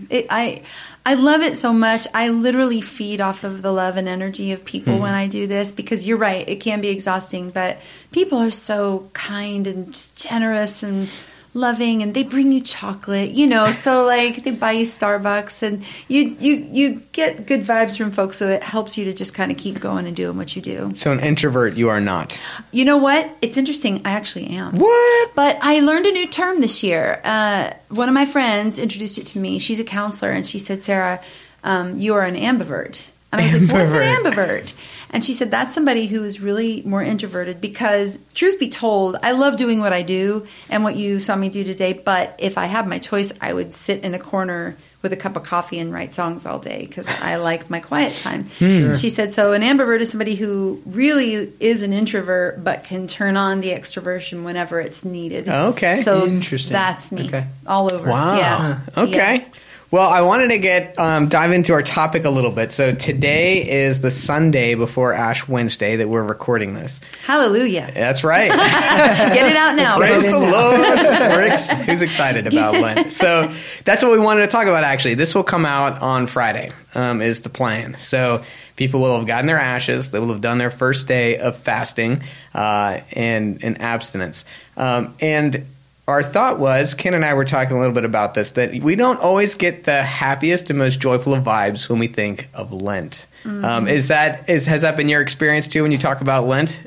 it, 0.09 0.27
I 0.30 0.62
I 1.06 1.15
love 1.15 1.42
it 1.42 1.57
so 1.57 1.74
much. 1.74 2.07
I 2.13 2.30
literally 2.30 2.80
feed 2.80 3.19
off 3.19 3.44
of 3.44 3.62
the 3.62 3.74
love 3.74 3.97
and 3.97 4.07
energy 4.07 4.53
of 4.53 4.63
people 4.63 4.94
when 5.00 5.12
hmm. 5.12 5.18
I 5.18 5.27
do 5.27 5.47
this 5.47 5.74
because 5.74 6.07
you're 6.07 6.18
right, 6.18 6.47
it 6.47 6.62
can 6.62 6.80
be 6.80 6.88
exhausting, 6.88 7.50
but 7.50 7.77
people 8.13 8.38
are 8.38 8.50
so 8.50 9.09
kind 9.12 9.68
and 9.68 9.94
just 9.94 10.18
generous 10.18 10.81
and 10.81 11.09
loving 11.56 12.04
and 12.04 12.13
they 12.13 12.22
bring 12.22 12.52
you 12.52 12.62
chocolate, 12.62 13.31
you 13.31 13.48
know, 13.48 13.72
so 13.72 14.06
like 14.06 14.44
they 14.44 14.52
buy 14.52 14.74
you 14.74 14.86
Starbucks 14.86 15.63
and 15.63 15.84
you 16.07 16.36
you 16.40 16.68
you 16.69 17.02
get 17.13 17.48
good 17.48 17.63
vibes 17.63 17.98
from 17.98 18.12
folks 18.12 18.38
so 18.38 18.50
it 18.50 18.62
helps 18.62 18.98
you 18.98 19.06
to 19.06 19.13
just 19.13 19.34
kind 19.34 19.52
of 19.52 19.57
keep 19.57 19.80
going 19.80 20.06
and 20.06 20.16
doing 20.16 20.38
what 20.38 20.56
you 20.56 20.62
do. 20.62 20.94
So, 20.98 21.12
an 21.12 21.22
introvert, 21.22 21.75
you 21.75 21.90
are 21.90 22.02
not. 22.02 22.40
You 22.72 22.86
know 22.86 22.98
what? 22.98 23.36
It's 23.42 23.57
interesting. 23.57 24.02
I 24.06 24.12
actually 24.12 24.48
am. 24.48 24.78
What? 24.78 25.36
But 25.36 25.57
I 25.62 25.80
learned 25.80 26.06
a 26.06 26.12
new 26.12 26.28
term 26.28 26.60
this 26.60 26.84
year. 26.84 27.22
Uh, 27.24 27.72
one 27.90 28.10
of 28.10 28.13
my 28.13 28.25
friends 28.25 28.78
introduced 28.78 29.18
it 29.18 29.25
to 29.28 29.40
me. 29.40 29.58
She's 29.58 29.80
a 29.80 29.86
counselor, 29.86 30.31
and 30.31 30.46
she 30.46 30.60
said, 30.60 30.81
"Sarah, 30.81 31.22
um, 31.63 31.98
you 31.98 32.13
are 32.13 32.24
an 32.24 32.36
ambivert." 32.36 33.12
And 33.40 33.42
I 33.42 33.54
was 33.54 33.62
like, 33.62 33.72
"What's 33.72 33.94
an 33.96 34.24
ambivert?" 34.24 34.74
And 35.12 35.24
she 35.24 35.34
said, 35.34 35.52
"That's 35.52 35.74
somebody 35.74 36.08
who 36.08 36.24
is 36.24 36.42
really 36.42 36.82
more 36.84 37.04
introverted 37.04 37.62
because, 37.62 38.20
truth 38.34 38.60
be 38.60 38.70
told, 38.70 39.16
I 39.24 39.32
love 39.32 39.56
doing 39.58 39.80
what 39.80 39.94
I 39.94 40.02
do 40.02 40.46
and 40.70 40.84
what 40.84 40.96
you 40.96 41.20
saw 41.20 41.36
me 41.36 41.50
do 41.50 41.64
today. 41.64 41.94
But 41.94 42.36
if 42.40 42.58
I 42.58 42.66
had 42.66 42.88
my 42.88 43.00
choice, 43.00 43.32
I 43.40 43.54
would 43.54 43.74
sit 43.74 44.04
in 44.04 44.14
a 44.14 44.20
corner." 44.20 44.76
With 45.02 45.14
a 45.14 45.18
cup 45.18 45.36
of 45.36 45.44
coffee 45.44 45.78
and 45.78 45.94
write 45.94 46.16
songs 46.16 46.48
all 46.48 46.58
day 46.58 46.80
because 46.80 47.08
I 47.08 47.36
like 47.36 47.70
my 47.70 47.80
quiet 47.80 48.12
time. 48.24 48.46
Hmm. 48.58 48.94
She 48.96 49.12
said, 49.12 49.32
So, 49.32 49.54
an 49.54 49.62
ambivert 49.62 50.00
is 50.00 50.10
somebody 50.10 50.34
who 50.34 50.82
really 50.84 51.54
is 51.60 51.84
an 51.84 51.94
introvert 51.94 52.64
but 52.64 52.86
can 52.86 53.06
turn 53.06 53.38
on 53.38 53.62
the 53.62 53.70
extroversion 53.70 54.44
whenever 54.46 54.80
it's 54.80 55.06
needed. 55.06 55.48
Okay. 55.48 55.98
So 55.98 56.26
Interesting. 56.26 56.74
that's 56.74 57.12
me 57.12 57.28
Okay. 57.28 57.46
all 57.68 57.94
over. 57.94 58.10
Wow. 58.10 58.36
Yeah. 58.36 58.80
Okay. 58.98 59.36
Yeah. 59.36 59.46
Well, 59.95 60.09
I 60.09 60.24
wanted 60.24 60.50
to 60.50 60.57
get 60.57 61.00
um, 61.00 61.30
dive 61.30 61.53
into 61.53 61.71
our 61.71 61.81
topic 61.81 62.25
a 62.25 62.30
little 62.30 62.51
bit. 62.51 62.74
So 62.74 62.94
today 62.94 63.86
is 63.86 64.01
the 64.01 64.12
Sunday 64.12 64.75
before 64.75 65.13
Ash 65.13 65.47
Wednesday 65.47 65.95
that 65.95 66.09
we're 66.09 66.21
recording 66.21 66.74
this. 66.74 67.00
Hallelujah. 67.25 67.89
That's 67.94 68.21
right. 68.21 68.50
Get 69.33 69.50
it 69.50 69.56
out 69.56 69.77
now. 69.77 69.95
Praise 69.95 70.30
the 70.30 70.38
Lord. 70.38 70.81
Ex- 70.81 71.71
who's 71.71 72.01
excited 72.01 72.45
about 72.45 72.74
Lent? 72.74 73.13
So 73.13 73.50
that's 73.86 74.03
what 74.03 74.12
we 74.12 74.19
wanted 74.19 74.42
to 74.42 74.47
talk 74.47 74.68
about. 74.68 74.83
Actually, 74.83 75.13
this 75.13 75.33
will 75.33 75.45
come 75.45 75.65
out 75.65 76.01
on 76.01 76.27
Friday. 76.27 76.74
Um, 76.94 77.21
is 77.21 77.39
the 77.44 77.50
plan? 77.50 77.98
So 77.98 78.44
people 78.75 79.00
will 79.00 79.18
have 79.18 79.27
gotten 79.27 79.45
their 79.45 79.59
ashes. 79.59 80.12
They 80.12 80.19
will 80.19 80.33
have 80.33 80.41
done 80.41 80.57
their 80.57 80.71
first 80.71 81.07
day 81.07 81.38
of 81.38 81.56
fasting 81.56 82.21
uh, 82.53 83.00
and 83.13 83.63
and 83.63 83.80
abstinence. 83.81 84.44
Um, 84.75 85.15
and 85.21 85.65
our 86.07 86.22
thought 86.22 86.60
was, 86.60 86.94
Ken 86.94 87.13
and 87.13 87.25
I 87.25 87.34
were 87.34 87.46
talking 87.46 87.75
a 87.75 87.80
little 87.80 87.94
bit 87.94 88.06
about 88.06 88.34
this, 88.36 88.52
that 88.52 88.75
we 88.81 88.96
don't 88.96 89.19
always 89.19 89.56
get 89.56 89.86
the 89.86 90.04
happiest 90.04 90.69
and 90.69 90.78
most 90.78 91.00
joyful 91.00 91.34
of 91.34 91.44
vibes 91.44 91.90
when 91.90 92.00
we 92.00 92.07
think 92.07 92.48
of 92.54 92.72
Lent. 92.72 93.28
Um, 93.46 93.88
is 93.88 94.07
that 94.07 94.50
is 94.50 94.66
has 94.66 94.81
that 94.81 94.98
been 94.98 95.07
your 95.07 95.22
experience 95.22 95.68
too 95.68 95.84
when 95.84 95.92
you 95.92 96.00
talk 96.00 96.22
about 96.22 96.48
Lent? 96.48 96.80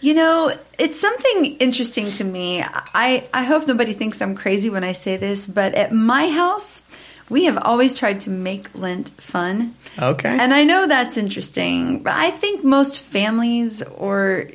You 0.00 0.14
know, 0.14 0.56
it's 0.78 0.98
something 0.98 1.56
interesting 1.56 2.10
to 2.12 2.24
me. 2.24 2.62
I, 2.62 3.28
I 3.32 3.44
hope 3.44 3.66
nobody 3.66 3.92
thinks 3.92 4.20
I'm 4.20 4.34
crazy 4.34 4.70
when 4.70 4.84
I 4.84 4.92
say 4.92 5.16
this, 5.16 5.46
but 5.46 5.74
at 5.74 5.92
my 5.92 6.28
house, 6.28 6.82
we 7.28 7.46
have 7.46 7.58
always 7.58 7.98
tried 7.98 8.20
to 8.20 8.30
make 8.30 8.74
Lent 8.74 9.10
fun. 9.10 9.74
Okay. 9.98 10.28
And 10.28 10.54
I 10.54 10.64
know 10.64 10.86
that's 10.86 11.16
interesting, 11.16 12.02
but 12.02 12.12
I 12.12 12.30
think 12.30 12.62
most 12.62 13.00
families 13.00 13.82
or 13.82 14.48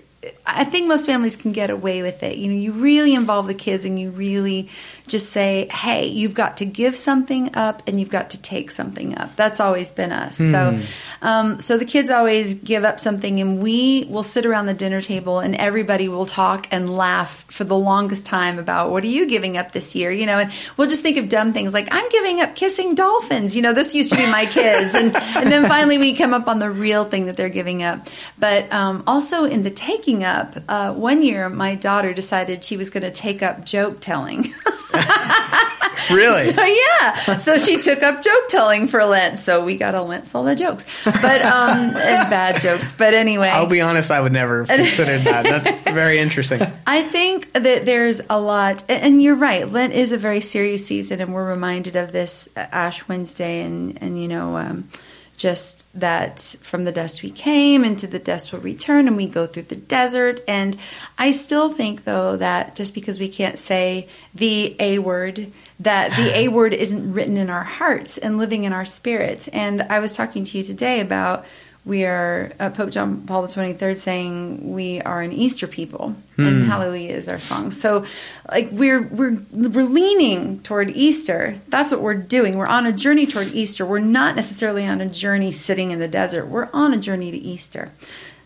I 0.54 0.64
think 0.64 0.88
most 0.88 1.06
families 1.06 1.36
can 1.36 1.52
get 1.52 1.70
away 1.70 2.02
with 2.02 2.24
it. 2.24 2.38
You 2.38 2.50
know, 2.50 2.56
you 2.56 2.72
really 2.74 3.14
involve 3.14 3.48
the 3.48 3.54
kids 3.54 3.86
and 3.86 4.00
you 4.00 4.10
really 4.10 4.70
just 5.08 5.30
say, 5.30 5.68
hey, 5.72 6.08
you've 6.08 6.34
got 6.34 6.58
to 6.58 6.66
give 6.66 6.96
something 6.96 7.56
up 7.56 7.84
and 7.88 8.00
you've 8.00 8.10
got 8.10 8.32
to 8.32 8.42
take 8.42 8.72
something 8.72 9.18
up. 9.18 9.36
That's 9.36 9.60
always 9.60 9.92
been 9.92 10.12
us. 10.12 10.38
So, 10.38 10.80
um, 11.22 11.60
so 11.60 11.78
the 11.78 11.86
kids 11.86 12.10
always 12.10 12.54
give 12.54 12.84
up 12.84 13.00
something 13.00 13.40
and 13.40 13.62
we 13.62 14.06
will 14.10 14.24
sit 14.24 14.46
around 14.46 14.66
the 14.68 14.74
dinner 14.74 15.02
table 15.02 15.40
and 15.40 15.56
everybody 15.56 16.08
will 16.08 16.26
talk 16.26 16.68
and 16.72 16.90
laugh 16.90 17.46
for 17.50 17.64
the 17.64 17.78
longest 17.78 18.26
time 18.26 18.58
about 18.58 18.90
what 18.92 19.04
are 19.04 19.08
you 19.08 19.28
giving 19.28 19.58
up 19.58 19.72
this 19.72 19.96
year? 19.96 20.12
You 20.12 20.26
know, 20.26 20.40
and 20.40 20.52
we'll 20.78 20.88
just 20.88 21.02
think 21.02 21.18
of 21.18 21.30
dumb 21.30 21.54
things 21.54 21.74
like, 21.74 21.90
I'm 21.92 22.10
giving 22.10 22.42
up 22.42 22.56
kissing 22.56 22.96
dolphins. 22.96 23.56
You 23.56 23.62
know, 23.62 23.74
this 23.74 23.94
used 23.94 24.12
to 24.12 24.18
be 24.18 24.26
my 24.26 24.46
kids. 24.46 24.96
And, 24.96 25.16
and 25.16 25.52
then 25.52 25.68
finally 25.68 25.98
we 25.98 26.16
come 26.16 26.34
up 26.34 26.48
on 26.48 26.60
the 26.60 26.70
real 26.70 27.06
thing 27.06 27.26
that 27.26 27.38
they're 27.38 27.50
giving 27.50 27.84
up. 27.84 28.08
But 28.40 28.72
um, 28.72 29.04
also 29.08 29.44
in 29.44 29.64
the 29.64 29.72
taking 29.72 30.24
up, 30.24 30.41
uh, 30.68 30.94
one 30.94 31.24
year 31.24 31.50
my 31.50 31.76
daughter 31.76 32.14
decided 32.14 32.64
she 32.64 32.78
was 32.78 32.90
going 32.90 33.04
to 33.04 33.12
take 33.12 33.42
up 33.44 33.66
joke 33.66 33.98
telling. 34.02 34.54
really? 36.12 36.52
So 36.62 36.64
yeah, 36.66 37.38
so 37.38 37.58
she 37.58 37.78
took 37.78 38.04
up 38.04 38.22
joke 38.24 38.48
telling 38.50 38.88
for 38.88 39.04
Lent. 39.06 39.38
So 39.38 39.64
we 39.64 39.78
got 39.78 39.96
a 39.96 40.02
Lent 40.02 40.28
full 40.28 40.48
of 40.48 40.58
jokes, 40.58 40.86
but 41.06 41.42
um, 41.42 41.78
and 41.96 42.30
bad 42.30 42.60
jokes. 42.62 42.92
But 42.92 43.14
anyway, 43.14 43.48
I'll 43.50 43.68
be 43.68 43.82
honest, 43.82 44.12
I 44.12 44.20
would 44.22 44.32
never 44.34 44.64
have 44.66 44.68
considered 44.78 45.22
that. 45.22 45.44
That's 45.44 45.92
very 45.94 46.20
interesting. 46.20 46.62
I 46.86 47.04
think 47.04 47.52
that 47.54 47.86
there's 47.86 48.22
a 48.30 48.40
lot, 48.40 48.84
and- 48.90 49.02
and 49.04 49.22
you're 49.24 49.36
right. 49.36 49.70
Lent 49.72 49.94
is 49.94 50.12
a 50.12 50.18
very 50.18 50.42
serious 50.42 50.86
season, 50.86 51.22
and 51.22 51.34
we're 51.34 51.48
reminded 51.48 51.96
of 51.96 52.12
this 52.12 52.48
Ash 52.56 53.08
Wednesday, 53.08 53.62
and 53.62 53.98
and 54.02 54.22
you 54.22 54.28
know, 54.28 54.58
um, 54.58 54.90
just 55.42 55.86
that 56.00 56.40
from 56.62 56.86
the 56.86 56.92
dust 56.92 57.24
we 57.24 57.32
came, 57.32 57.84
and 57.84 57.98
to 58.00 58.08
the 58.08 58.20
dust 58.20 58.54
we'll 58.54 58.62
return, 58.62 59.08
and 59.08 59.18
we 59.18 59.28
go 59.28 59.48
through 59.48 59.64
the 59.64 59.76
desert. 59.76 60.40
And 60.48 60.78
I 61.18 61.32
still 61.32 61.74
think, 61.74 62.04
though, 62.04 62.38
that 62.38 62.76
just 62.76 62.94
because 62.94 63.20
we 63.20 63.28
can't 63.28 63.58
say 63.58 64.08
the 64.36 64.76
A 64.80 65.00
word, 65.00 65.52
that 65.80 66.16
the 66.16 66.32
A 66.38 66.48
word 66.48 66.74
isn't 66.74 67.14
written 67.14 67.38
in 67.38 67.50
our 67.50 67.64
hearts 67.64 68.18
and 68.18 68.38
living 68.38 68.64
in 68.64 68.74
our 68.74 68.86
spirits. 68.86 69.48
And 69.48 69.82
I 69.84 70.00
was 70.00 70.14
talking 70.14 70.44
to 70.44 70.58
you 70.58 70.64
today 70.64 71.00
about 71.00 71.46
we 71.84 72.06
are 72.06 72.52
uh, 72.60 72.70
Pope 72.70 72.92
John 72.92 73.22
Paul 73.26 73.42
the 73.42 73.48
Twenty 73.48 73.74
Third 73.74 73.98
saying 73.98 74.72
we 74.72 75.02
are 75.02 75.22
an 75.22 75.32
Easter 75.32 75.68
people, 75.68 76.16
and 76.38 76.66
Hallelujah 76.66 77.12
is 77.12 77.28
our 77.28 77.40
song. 77.40 77.72
So, 77.72 78.06
like 78.52 78.70
we're 78.72 79.02
we're 79.02 79.38
we're 79.52 79.84
leaning 79.86 80.60
toward 80.62 80.92
Easter. 80.92 81.60
That's 81.70 81.92
what 81.92 82.02
we're 82.02 82.14
doing. 82.14 82.58
We're 82.58 82.68
on 82.68 82.86
a 82.86 82.92
journey 82.92 83.26
toward 83.26 83.48
Easter. 83.48 83.86
We're 83.86 84.00
not 84.00 84.36
necessarily 84.36 84.86
on 84.86 85.02
a 85.02 85.08
journey 85.08 85.52
sitting 85.52 85.92
in 85.92 86.00
the 86.00 86.08
desert. 86.08 86.46
We're 86.48 86.70
on 86.72 86.94
a 86.94 86.98
journey 86.98 87.32
to 87.32 87.38
Easter. 87.38 87.92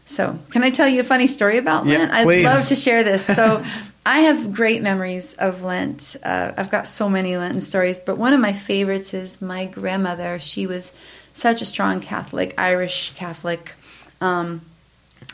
So, 0.05 0.39
can 0.51 0.63
I 0.63 0.69
tell 0.69 0.87
you 0.87 1.01
a 1.01 1.03
funny 1.03 1.27
story 1.27 1.57
about 1.57 1.87
Yeah, 1.87 1.97
Lent? 1.99 2.11
I'd 2.13 2.23
please. 2.25 2.45
love 2.45 2.67
to 2.67 2.75
share 2.75 3.03
this. 3.03 3.25
So, 3.25 3.65
I 4.05 4.19
have 4.19 4.53
great 4.53 4.83
memories 4.83 5.33
of 5.33 5.63
Lent. 5.63 6.15
Uh, 6.23 6.53
I've 6.55 6.69
got 6.69 6.87
so 6.87 7.09
many 7.09 7.35
Lenten 7.37 7.59
stories, 7.59 7.99
but 7.99 8.17
one 8.17 8.31
of 8.31 8.39
my 8.39 8.53
favorites 8.53 9.15
is 9.15 9.41
my 9.41 9.65
grandmother. 9.65 10.37
She 10.39 10.67
was 10.67 10.93
such 11.35 11.61
a 11.61 11.65
strong 11.65 11.99
Catholic, 11.99 12.55
Irish 12.57 13.13
Catholic. 13.15 13.73
Um, 14.19 14.61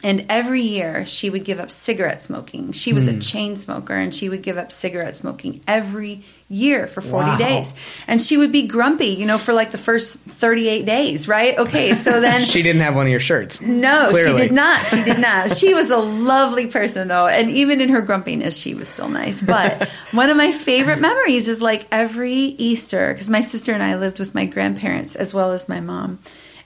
And 0.03 0.25
every 0.29 0.61
year 0.61 1.05
she 1.05 1.29
would 1.29 1.43
give 1.45 1.59
up 1.59 1.69
cigarette 1.69 2.23
smoking. 2.23 2.71
She 2.71 2.91
was 2.91 3.07
a 3.07 3.19
chain 3.19 3.55
smoker 3.55 3.93
and 3.93 4.15
she 4.15 4.29
would 4.29 4.41
give 4.41 4.57
up 4.57 4.71
cigarette 4.71 5.15
smoking 5.15 5.61
every 5.67 6.23
year 6.51 6.85
for 6.85 6.99
40 7.01 7.29
Wow. 7.29 7.37
days. 7.37 7.73
And 8.07 8.21
she 8.21 8.35
would 8.37 8.51
be 8.51 8.67
grumpy, 8.67 9.07
you 9.07 9.25
know, 9.25 9.37
for 9.37 9.53
like 9.53 9.71
the 9.71 9.77
first 9.77 10.17
38 10.19 10.85
days, 10.85 11.27
right? 11.27 11.57
Okay, 11.57 11.93
so 11.93 12.19
then 12.21 12.43
She 12.45 12.61
didn't 12.61 12.81
have 12.81 12.93
one 12.93 13.05
of 13.05 13.11
your 13.11 13.19
shirts. 13.21 13.61
no, 13.61 14.09
Clearly. 14.11 14.41
she 14.41 14.47
did 14.49 14.53
not. 14.53 14.85
She 14.85 15.01
did 15.03 15.19
not. 15.29 15.55
She 15.55 15.73
was 15.73 15.89
a 15.89 15.97
lovely 15.97 16.67
person, 16.67 17.07
though, 17.07 17.27
and 17.27 17.49
even 17.49 17.79
in 17.79 17.89
her 17.89 18.01
grumpiness, 18.01 18.57
she 18.57 18.73
was 18.73 18.89
still 18.89 19.07
nice. 19.09 19.41
But 19.41 19.87
one 20.11 20.29
of 20.29 20.35
my 20.37 20.51
favorite 20.51 20.99
memories 20.99 21.47
is 21.47 21.61
like 21.61 21.87
every 21.91 22.33
Easter, 22.33 23.13
because 23.13 23.29
my 23.29 23.41
sister 23.41 23.71
and 23.71 23.81
I 23.81 23.95
lived 23.95 24.19
with 24.19 24.35
my 24.35 24.45
grandparents 24.45 25.15
as 25.15 25.33
well 25.33 25.51
as 25.51 25.69
my 25.69 25.79
mom. 25.79 26.19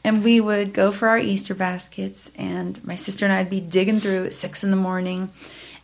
And 0.03 0.23
we 0.23 0.39
would 0.39 0.73
go 0.73 0.91
for 0.91 1.07
our 1.09 1.17
Easter 1.19 1.55
baskets, 1.55 2.29
and 2.35 2.83
my 2.85 2.95
sister 2.95 3.25
and 3.25 3.33
I'd 3.33 3.49
be 3.49 3.61
digging 3.61 3.99
through 3.99 4.25
at 4.25 4.33
six 4.33 4.63
in 4.63 4.71
the 4.71 4.77
morning. 4.77 5.29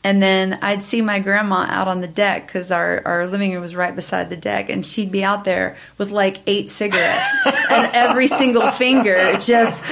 And 0.03 0.21
then 0.21 0.57
I'd 0.63 0.81
see 0.81 1.01
my 1.01 1.19
grandma 1.19 1.67
out 1.69 1.87
on 1.87 2.01
the 2.01 2.07
deck 2.07 2.47
because 2.47 2.71
our, 2.71 3.01
our 3.05 3.27
living 3.27 3.51
room 3.51 3.61
was 3.61 3.75
right 3.75 3.95
beside 3.95 4.29
the 4.29 4.37
deck, 4.37 4.69
and 4.69 4.83
she'd 4.83 5.11
be 5.11 5.23
out 5.23 5.43
there 5.43 5.77
with 5.97 6.09
like 6.09 6.39
eight 6.47 6.71
cigarettes, 6.71 7.39
and 7.71 7.89
every 7.93 8.27
single 8.27 8.71
finger 8.71 9.37
just 9.39 9.83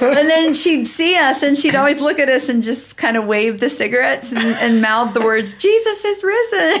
and 0.00 0.28
then 0.28 0.54
she'd 0.54 0.86
see 0.86 1.16
us 1.16 1.42
and 1.42 1.56
she'd 1.56 1.74
always 1.74 2.00
look 2.00 2.18
at 2.18 2.28
us 2.28 2.48
and 2.48 2.62
just 2.62 2.96
kind 2.96 3.16
of 3.16 3.26
wave 3.26 3.60
the 3.60 3.70
cigarettes 3.70 4.32
and, 4.32 4.40
and 4.40 4.80
mouth 4.82 5.14
the 5.14 5.20
words, 5.20 5.54
Jesus 5.54 6.04
is 6.04 6.24
risen. 6.24 6.80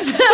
so, 0.00 0.24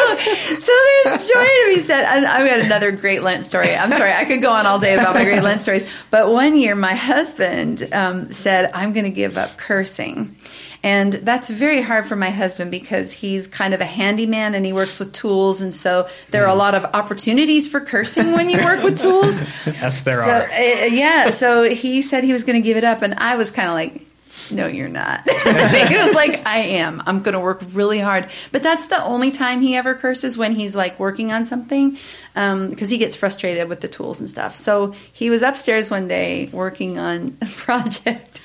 so 0.59 0.73
there's 1.05 1.29
joy 1.29 1.45
to 1.45 1.65
be 1.69 1.79
said. 1.79 2.05
And 2.05 2.27
I've 2.27 2.49
got 2.49 2.61
another 2.61 2.93
great 2.93 3.23
Lent 3.23 3.45
story. 3.45 3.75
I'm 3.75 3.93
sorry, 3.93 4.13
I 4.13 4.25
could 4.25 4.43
go 4.43 4.51
on 4.51 4.67
all 4.67 4.79
day 4.79 4.95
about 4.95 5.15
my 5.15 5.25
great 5.25 5.43
Lent 5.43 5.61
stories. 5.61 5.85
But 6.11 6.31
one 6.31 6.57
year, 6.57 6.75
my 6.75 6.95
husband 6.95 7.89
um, 7.93 8.33
said, 8.33 8.71
I'm 8.75 8.93
going 8.93 9.05
to 9.05 9.11
give 9.11 9.37
up 9.37 9.57
cursing. 9.57 10.37
And 10.83 11.13
that's 11.13 11.51
very 11.51 11.83
hard 11.83 12.07
for 12.07 12.17
my 12.17 12.31
husband 12.31 12.71
because 12.71 13.13
he's 13.13 13.47
kind 13.47 13.75
of 13.75 13.81
a 13.81 13.85
handyman 13.85 14.55
and 14.55 14.65
he 14.65 14.73
works 14.73 14.99
with 15.01 15.13
tools. 15.13 15.61
And 15.61 15.75
so 15.75 16.09
there 16.31 16.45
are 16.45 16.49
a 16.49 16.55
mm. 16.55 16.59
lot 16.59 16.75
of 16.75 16.85
opportunities 16.95 17.69
for 17.69 17.81
cursing 17.81 18.33
when 18.33 18.49
you 18.49 18.59
work 18.59 18.83
with 18.83 18.99
tools. 19.01 19.41
Yes, 19.67 20.03
there 20.03 20.23
so, 20.23 20.31
are. 20.31 20.51
uh, 20.51 20.85
yeah. 20.87 21.31
So 21.31 21.69
he 21.69 22.03
said 22.03 22.25
he 22.25 22.33
was 22.33 22.45
going 22.45 22.61
to 22.61 22.65
give 22.65 22.77
it 22.77 22.85
up. 22.85 23.03
And 23.03 23.15
I 23.15 23.37
was 23.37 23.51
kind 23.51 23.69
of 23.69 23.75
like, 23.75 24.09
no, 24.51 24.67
you're 24.67 24.89
not. 24.89 25.29
he 25.31 25.97
was 25.97 26.15
like, 26.15 26.47
I 26.47 26.59
am. 26.59 27.03
I'm 27.07 27.23
going 27.23 27.35
to 27.35 27.41
work 27.41 27.63
really 27.73 27.99
hard. 27.99 28.31
But 28.53 28.63
that's 28.63 28.87
the 28.87 29.03
only 29.03 29.31
time 29.31 29.61
he 29.61 29.77
ever 29.77 29.95
curses 29.95 30.39
when 30.39 30.53
he's 30.53 30.75
like 30.75 30.99
working 30.99 31.33
on 31.33 31.45
something 31.45 31.99
um, 32.37 32.71
because 32.71 32.91
he 32.91 32.99
gets 32.99 33.17
frustrated 33.17 33.69
with 33.69 33.81
the 33.81 33.89
tools 33.89 34.21
and 34.21 34.31
stuff. 34.31 34.57
So 34.57 34.95
he 35.13 35.31
was 35.31 35.43
upstairs 35.43 35.91
one 35.91 36.09
day 36.09 36.49
working 36.53 36.99
on 36.99 37.37
a 37.43 37.47
project. 37.55 38.41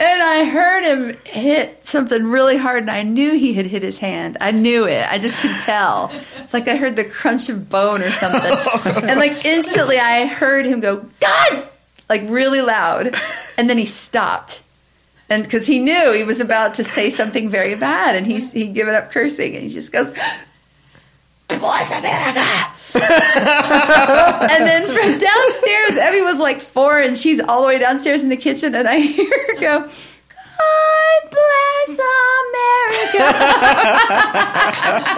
And 0.00 0.22
I 0.22 0.44
heard 0.44 0.84
him 0.84 1.16
hit 1.24 1.84
something 1.84 2.24
really 2.26 2.56
hard, 2.56 2.82
and 2.82 2.90
I 2.90 3.02
knew 3.02 3.32
he 3.32 3.54
had 3.54 3.66
hit 3.66 3.82
his 3.82 3.98
hand. 3.98 4.36
I 4.40 4.50
knew 4.50 4.86
it. 4.86 5.06
I 5.10 5.18
just 5.18 5.40
could 5.40 5.54
tell. 5.62 6.10
It's 6.38 6.54
like 6.54 6.68
I 6.68 6.76
heard 6.76 6.96
the 6.96 7.04
crunch 7.04 7.48
of 7.48 7.68
bone 7.68 8.02
or 8.02 8.10
something. 8.10 9.02
And 9.08 9.18
like 9.18 9.44
instantly, 9.44 9.98
I 9.98 10.26
heard 10.26 10.66
him 10.66 10.80
go, 10.80 11.06
God! 11.20 11.68
Like 12.08 12.22
really 12.26 12.60
loud. 12.60 13.14
And 13.56 13.68
then 13.68 13.78
he 13.78 13.86
stopped. 13.86 14.62
And 15.28 15.42
because 15.42 15.66
he 15.66 15.78
knew 15.78 16.12
he 16.12 16.24
was 16.24 16.40
about 16.40 16.74
to 16.74 16.84
say 16.84 17.10
something 17.10 17.48
very 17.48 17.74
bad, 17.74 18.16
and 18.16 18.26
he's, 18.26 18.52
he'd 18.52 18.74
given 18.74 18.94
up 18.94 19.10
cursing, 19.10 19.54
and 19.54 19.62
he 19.62 19.72
just 19.72 19.92
goes, 19.92 20.12
Bless 21.48 21.98
America! 21.98 22.71
and 24.50 24.66
then 24.66 24.86
from 24.86 25.18
downstairs, 25.18 25.96
Evie 25.96 26.22
was 26.22 26.38
like 26.38 26.60
four, 26.60 27.00
and 27.00 27.16
she's 27.16 27.40
all 27.40 27.62
the 27.62 27.68
way 27.68 27.78
downstairs 27.78 28.22
in 28.22 28.28
the 28.28 28.36
kitchen, 28.36 28.74
and 28.74 28.86
I 28.86 28.98
hear 28.98 29.46
her 29.48 29.60
go, 29.60 29.80
God 29.80 31.30
bless 31.30 31.71
America. 31.88 33.26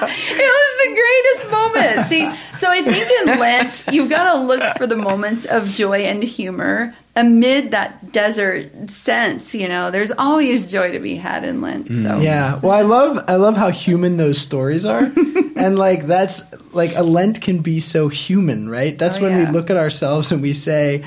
it 0.06 0.50
was 0.58 0.72
the 0.82 0.90
greatest 0.94 1.50
moment. 1.50 2.06
See, 2.08 2.30
so 2.56 2.70
I 2.70 2.82
think 2.82 3.06
in 3.28 3.38
Lent, 3.40 3.84
you've 3.92 4.10
got 4.10 4.32
to 4.32 4.38
look 4.40 4.62
for 4.76 4.86
the 4.86 4.96
moments 4.96 5.44
of 5.44 5.68
joy 5.68 6.00
and 6.00 6.22
humor 6.22 6.94
amid 7.16 7.70
that 7.72 8.12
desert 8.12 8.90
sense. 8.90 9.54
You 9.54 9.68
know, 9.68 9.90
there's 9.90 10.12
always 10.12 10.70
joy 10.70 10.92
to 10.92 10.98
be 10.98 11.16
had 11.16 11.44
in 11.44 11.60
Lent. 11.60 11.88
So 11.88 11.92
mm. 11.94 12.22
Yeah. 12.22 12.58
Well, 12.60 12.72
I 12.72 12.82
love 12.82 13.24
I 13.28 13.36
love 13.36 13.56
how 13.56 13.70
human 13.70 14.16
those 14.16 14.38
stories 14.38 14.84
are, 14.86 15.02
and 15.56 15.78
like 15.78 16.06
that's 16.06 16.42
like 16.72 16.94
a 16.96 17.02
Lent 17.02 17.40
can 17.40 17.60
be 17.60 17.80
so 17.80 18.08
human, 18.08 18.68
right? 18.68 18.96
That's 18.98 19.18
Oh, 19.18 19.22
when 19.22 19.32
yeah. 19.32 19.46
we 19.46 19.52
look 19.52 19.70
at 19.70 19.76
ourselves 19.76 20.32
and 20.32 20.42
we 20.42 20.52
say, 20.52 21.04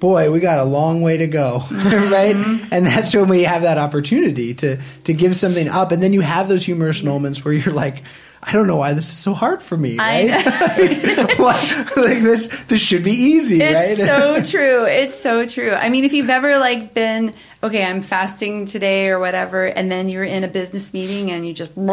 "Boy, 0.00 0.30
we 0.30 0.38
got 0.40 0.58
a 0.58 0.64
long 0.64 1.02
way 1.02 1.16
to 1.18 1.26
go," 1.26 1.58
right? 1.70 2.34
Mm-hmm. 2.36 2.68
And 2.72 2.86
that's 2.86 3.14
when 3.14 3.28
we 3.28 3.42
have 3.44 3.62
that 3.62 3.78
opportunity 3.78 4.54
to 4.54 4.78
to 5.04 5.12
give 5.14 5.34
something 5.36 5.68
up, 5.68 5.92
and 5.92 6.02
then 6.02 6.12
you 6.12 6.20
have 6.20 6.48
those 6.48 6.64
humorous 6.64 7.02
moments 7.02 7.44
where 7.44 7.54
you're 7.54 7.74
like. 7.74 8.02
I 8.40 8.52
don't 8.52 8.68
know 8.68 8.76
why 8.76 8.92
this 8.92 9.08
is 9.10 9.18
so 9.18 9.34
hard 9.34 9.64
for 9.64 9.76
me, 9.76 9.98
I 9.98 10.26
right? 10.28 11.38
Why- 11.40 11.86
like 11.96 12.22
this, 12.22 12.46
this 12.68 12.80
should 12.80 13.02
be 13.02 13.10
easy, 13.10 13.60
It's 13.60 13.98
right? 14.00 14.06
so 14.06 14.40
true. 14.58 14.84
It's 14.86 15.18
so 15.18 15.44
true. 15.44 15.72
I 15.72 15.88
mean, 15.88 16.04
if 16.04 16.12
you've 16.12 16.30
ever 16.30 16.56
like 16.58 16.94
been 16.94 17.34
okay, 17.64 17.84
I'm 17.84 18.00
fasting 18.00 18.66
today 18.66 19.08
or 19.08 19.18
whatever, 19.18 19.64
and 19.64 19.90
then 19.90 20.08
you're 20.08 20.22
in 20.22 20.44
a 20.44 20.48
business 20.48 20.92
meeting 20.94 21.32
and 21.32 21.44
you 21.44 21.52
just 21.52 21.72
you 21.76 21.84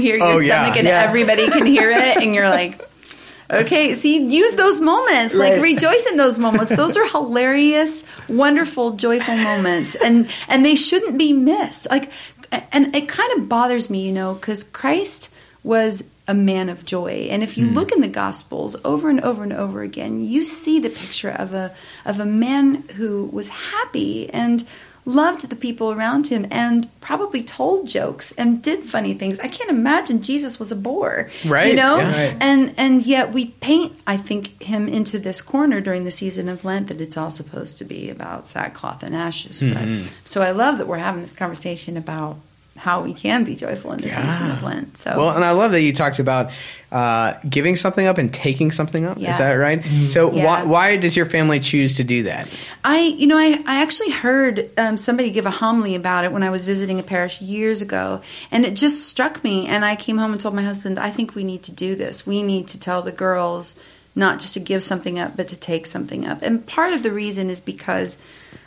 hear 0.00 0.16
your 0.16 0.22
Oh, 0.24 0.36
stomach 0.40 0.46
yeah. 0.46 0.78
and 0.78 0.86
Yeah. 0.86 1.02
everybody 1.02 1.50
can 1.50 1.66
hear 1.66 1.90
it, 1.90 2.16
and 2.22 2.32
you're 2.32 2.48
like. 2.48 2.80
Okay, 3.50 3.94
see, 3.94 4.24
use 4.24 4.56
those 4.56 4.80
moments. 4.80 5.34
Like 5.34 5.52
Right. 5.52 5.62
rejoice 5.62 6.06
in 6.06 6.16
those 6.16 6.38
moments. 6.38 6.74
Those 6.76 6.96
are 6.96 7.06
hilarious, 7.06 8.04
wonderful, 8.28 8.92
joyful 8.92 9.36
moments, 9.36 9.94
and 9.94 10.28
and 10.48 10.64
they 10.64 10.74
shouldn't 10.74 11.18
be 11.18 11.32
missed. 11.32 11.88
Like, 11.90 12.10
and 12.72 12.94
it 12.96 13.08
kind 13.08 13.32
of 13.38 13.48
bothers 13.48 13.90
me, 13.90 14.06
you 14.06 14.12
know, 14.12 14.34
because 14.34 14.64
Christ 14.64 15.30
was 15.62 16.04
a 16.26 16.34
man 16.34 16.70
of 16.70 16.86
joy, 16.86 17.28
and 17.30 17.42
if 17.42 17.58
you 17.58 17.68
hmm. 17.68 17.74
look 17.74 17.92
in 17.92 18.00
the 18.00 18.08
Gospels 18.08 18.76
over 18.84 19.10
and 19.10 19.20
over 19.20 19.42
and 19.42 19.52
over 19.52 19.82
again, 19.82 20.24
you 20.24 20.42
see 20.42 20.80
the 20.80 20.90
picture 20.90 21.30
of 21.30 21.52
a 21.52 21.74
of 22.06 22.20
a 22.20 22.26
man 22.26 22.82
who 22.96 23.26
was 23.26 23.48
happy 23.48 24.30
and 24.30 24.66
loved 25.06 25.48
the 25.48 25.56
people 25.56 25.92
around 25.92 26.28
him 26.28 26.46
and 26.50 26.88
probably 27.00 27.42
told 27.42 27.86
jokes 27.86 28.32
and 28.32 28.62
did 28.62 28.84
funny 28.84 29.14
things. 29.14 29.38
I 29.40 29.48
can't 29.48 29.70
imagine 29.70 30.22
Jesus 30.22 30.58
was 30.58 30.72
a 30.72 30.76
bore. 30.76 31.30
Right, 31.44 31.68
You 31.68 31.74
know? 31.74 31.98
yeah. 31.98 32.28
Right. 32.28 32.36
And 32.40 32.74
and 32.78 33.04
yet 33.04 33.32
we 33.32 33.46
paint, 33.46 33.98
I 34.06 34.16
think, 34.16 34.62
him 34.62 34.88
into 34.88 35.18
this 35.18 35.42
corner 35.42 35.80
during 35.80 36.04
the 36.04 36.10
season 36.10 36.48
of 36.48 36.64
Lent 36.64 36.88
that 36.88 37.00
it's 37.00 37.16
all 37.16 37.30
supposed 37.30 37.78
to 37.78 37.84
be 37.84 38.08
about 38.08 38.48
sackcloth 38.48 39.02
and 39.02 39.14
ashes. 39.14 39.60
Mm-hmm. 39.60 40.02
But, 40.02 40.12
so 40.24 40.42
I 40.42 40.52
love 40.52 40.78
that 40.78 40.86
we're 40.86 40.98
having 40.98 41.22
this 41.22 41.34
conversation 41.34 41.96
about 41.96 42.38
how 42.76 43.02
we 43.02 43.14
can 43.14 43.44
be 43.44 43.54
joyful 43.54 43.92
in 43.92 44.00
the 44.00 44.10
season 44.10 44.50
of 44.50 44.62
Lent. 44.62 44.96
So 44.98 45.16
Well, 45.16 45.30
and 45.30 45.44
I 45.44 45.52
love 45.52 45.72
that 45.72 45.82
you 45.82 45.92
talked 45.92 46.18
about 46.18 46.50
uh, 46.90 47.34
giving 47.48 47.76
something 47.76 48.06
up 48.06 48.18
and 48.18 48.32
taking 48.32 48.70
something 48.70 49.04
up. 49.04 49.16
Is 49.18 49.38
that 49.38 49.52
right? 49.52 49.84
So, 49.84 50.32
Yeah. 50.32 50.44
why, 50.44 50.62
why 50.64 50.96
does 50.96 51.16
your 51.16 51.26
family 51.26 51.60
choose 51.60 51.96
to 51.96 52.04
do 52.04 52.24
that? 52.24 52.48
I, 52.84 53.00
you 53.00 53.26
know, 53.26 53.38
I, 53.38 53.62
I 53.66 53.82
actually 53.82 54.10
heard 54.10 54.70
um, 54.78 54.96
somebody 54.96 55.30
give 55.30 55.46
a 55.46 55.50
homily 55.50 55.94
about 55.94 56.24
it 56.24 56.32
when 56.32 56.42
I 56.42 56.50
was 56.50 56.64
visiting 56.64 56.98
a 56.98 57.02
parish 57.02 57.40
years 57.40 57.80
ago, 57.82 58.20
and 58.50 58.64
it 58.64 58.74
just 58.74 59.08
struck 59.08 59.42
me. 59.42 59.66
And 59.66 59.84
I 59.84 59.96
came 59.96 60.18
home 60.18 60.32
and 60.32 60.40
told 60.40 60.54
my 60.54 60.62
husband, 60.62 60.98
I 60.98 61.10
think 61.10 61.34
we 61.34 61.44
need 61.44 61.62
to 61.64 61.72
do 61.72 61.94
this. 61.96 62.26
We 62.26 62.42
need 62.42 62.68
to 62.68 62.78
tell 62.78 63.02
the 63.02 63.12
girls 63.12 63.76
not 64.14 64.38
just 64.40 64.54
to 64.54 64.60
give 64.60 64.82
something 64.82 65.18
up, 65.18 65.36
but 65.36 65.48
to 65.48 65.56
take 65.56 65.86
something 65.86 66.26
up. 66.26 66.40
And 66.42 66.64
part 66.66 66.92
of 66.92 67.02
the 67.02 67.10
reason 67.12 67.50
is 67.50 67.60
because, 67.60 68.16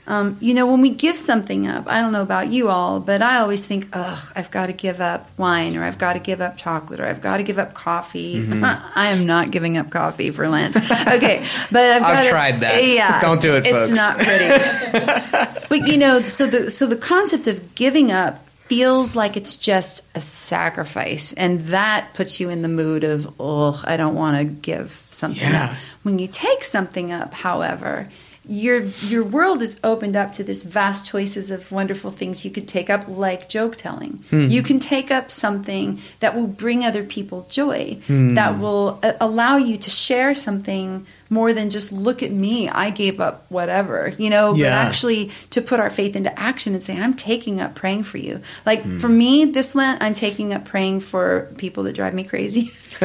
um, 0.06 0.38
you 0.42 0.54
know, 0.54 0.66
when 0.68 0.82
we 0.82 0.90
give 0.90 1.16
something 1.16 1.68
up, 1.68 1.86
I 1.88 2.02
don't 2.02 2.12
know 2.12 2.22
about 2.22 2.48
you 2.50 2.70
all, 2.70 3.00
but 3.00 3.22
I 3.22 3.38
always 3.40 3.66
think, 3.66 3.88
ugh, 3.94 4.32
I've 4.36 4.52
got 4.52 4.68
to 4.68 4.74
give 4.74 5.00
up 5.02 5.30
wine, 5.38 5.76
or 5.78 5.84
I've 5.84 5.98
got 5.98 6.14
to 6.14 6.20
give 6.20 6.42
up 6.42 6.58
chocolate, 6.58 7.00
or 7.00 7.06
I've 7.06 7.22
got 7.22 7.38
to 7.38 7.44
give 7.44 7.60
up 7.60 7.74
coffee. 7.74 8.46
I 8.64 9.08
am 9.12 9.26
not 9.26 9.52
giving 9.52 9.78
up 9.78 9.90
coffee 9.90 10.32
for 10.32 10.48
Lent. 10.50 10.76
Okay, 11.08 11.46
but 11.72 11.82
I've, 11.84 12.04
I've 12.04 12.30
tried 12.30 12.60
that. 12.62 12.86
Yeah, 12.86 13.20
Don't 13.22 13.42
do 13.42 13.56
it, 13.56 13.66
It's 13.66 13.70
folks. 13.70 13.92
not 13.92 14.18
pretty. 14.18 15.66
but 15.70 15.88
you 15.88 15.98
know, 15.98 16.22
so 16.22 16.46
the 16.48 16.70
so 16.70 16.86
the 16.88 16.98
concept 16.98 17.48
of 17.48 17.74
giving 17.76 18.12
up 18.12 18.47
feels 18.68 19.16
like 19.16 19.38
it's 19.38 19.56
just 19.56 20.04
a 20.16 20.22
sacrifice, 20.22 21.34
and 21.34 21.62
that 21.68 22.14
puts 22.14 22.40
you 22.40 22.50
in 22.50 22.62
the 22.62 22.68
mood 22.70 23.04
of, 23.04 23.34
oh, 23.40 23.82
I 23.86 23.98
don't 23.98 24.16
want 24.16 24.38
to 24.38 24.44
give 24.44 25.08
something 25.12 25.42
Yeah. 25.42 25.66
up. 25.66 25.72
When 26.04 26.20
you 26.20 26.28
take 26.28 26.64
something 26.64 27.12
up, 27.12 27.34
however. 27.34 28.10
Your 28.50 28.84
your 29.02 29.26
world 29.26 29.62
is 29.62 29.78
opened 29.84 30.16
up 30.16 30.32
to 30.36 30.42
this 30.42 30.64
vast 30.64 31.06
choices 31.06 31.52
of 31.52 31.70
wonderful 31.70 32.12
things 32.12 32.46
you 32.46 32.52
could 32.52 32.66
take 32.66 32.90
up, 32.90 33.04
like 33.10 33.50
joke 33.50 33.76
telling. 33.76 34.24
You 34.32 34.64
can 34.64 34.80
take 34.80 35.12
up 35.12 35.32
something 35.32 36.00
that 36.22 36.34
will 36.34 36.48
bring 36.48 36.86
other 36.86 37.04
people 37.04 37.46
joy, 37.50 37.98
that 38.08 38.58
will 38.58 39.00
uh, 39.04 39.12
allow 39.20 39.58
you 39.58 39.76
to 39.76 39.90
share 39.90 40.34
something 40.34 41.06
more 41.30 41.54
than 41.54 41.70
just 41.70 41.92
look 41.92 42.24
at 42.24 42.32
me. 42.32 42.70
I 42.70 42.90
gave 42.90 43.20
up 43.20 43.46
whatever, 43.50 44.14
you 44.18 44.30
know, 44.30 44.54
but 44.54 44.66
actually 44.66 45.32
to 45.52 45.62
put 45.62 45.80
our 45.80 45.90
faith 45.90 46.16
into 46.16 46.38
action 46.40 46.74
and 46.74 46.84
say, 46.84 47.00
I'm 47.00 47.14
taking 47.14 47.62
up 47.62 47.76
praying 47.76 48.04
for 48.04 48.18
you. 48.18 48.42
Like 48.66 48.84
hmm. 48.84 48.98
for 48.98 49.10
me, 49.10 49.46
this 49.46 49.76
Lent, 49.76 50.02
I'm 50.02 50.14
taking 50.14 50.54
up 50.54 50.66
praying 50.66 51.02
for 51.02 51.54
people 51.58 51.84
that 51.84 51.94
drive 51.94 52.14
me 52.14 52.24
crazy. 52.24 52.72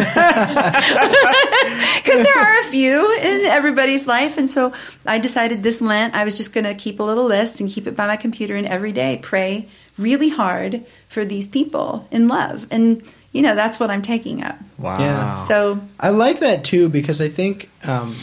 Because 2.03 2.25
there 2.25 2.39
are 2.39 2.61
a 2.61 2.65
few 2.65 3.19
in 3.21 3.45
everybody's 3.47 4.07
life. 4.07 4.37
And 4.37 4.51
so 4.51 4.73
I 5.07 5.19
decided 5.19 5.63
this 5.63 5.81
Lent, 5.81 6.15
I 6.15 6.25
was 6.25 6.37
just 6.37 6.53
going 6.53 6.65
to 6.65 6.75
keep 6.75 6.99
a 6.99 7.03
little 7.03 7.27
list 7.27 7.61
and 7.61 7.71
keep 7.71 7.87
it 7.87 7.95
by 7.95 8.07
my 8.07 8.17
computer 8.17 8.57
and 8.57 8.67
every 8.67 8.93
day 8.93 9.21
pray 9.23 9.69
really 9.99 10.29
hard 10.29 10.85
for 11.09 11.25
these 11.25 11.47
people 11.47 12.09
in 12.11 12.27
love. 12.29 12.67
And, 12.71 13.07
you 13.33 13.43
know, 13.43 13.55
that's 13.55 13.81
what 13.81 13.91
I'm 13.91 14.03
taking 14.03 14.43
up. 14.43 14.59
Wow. 14.79 15.01
Yeah. 15.01 15.37
So, 15.37 15.81
I 15.99 16.11
like 16.11 16.41
that 16.41 16.65
too 16.65 16.89
because 16.89 17.21
I 17.21 17.29
think 17.29 17.71
um, 17.85 18.15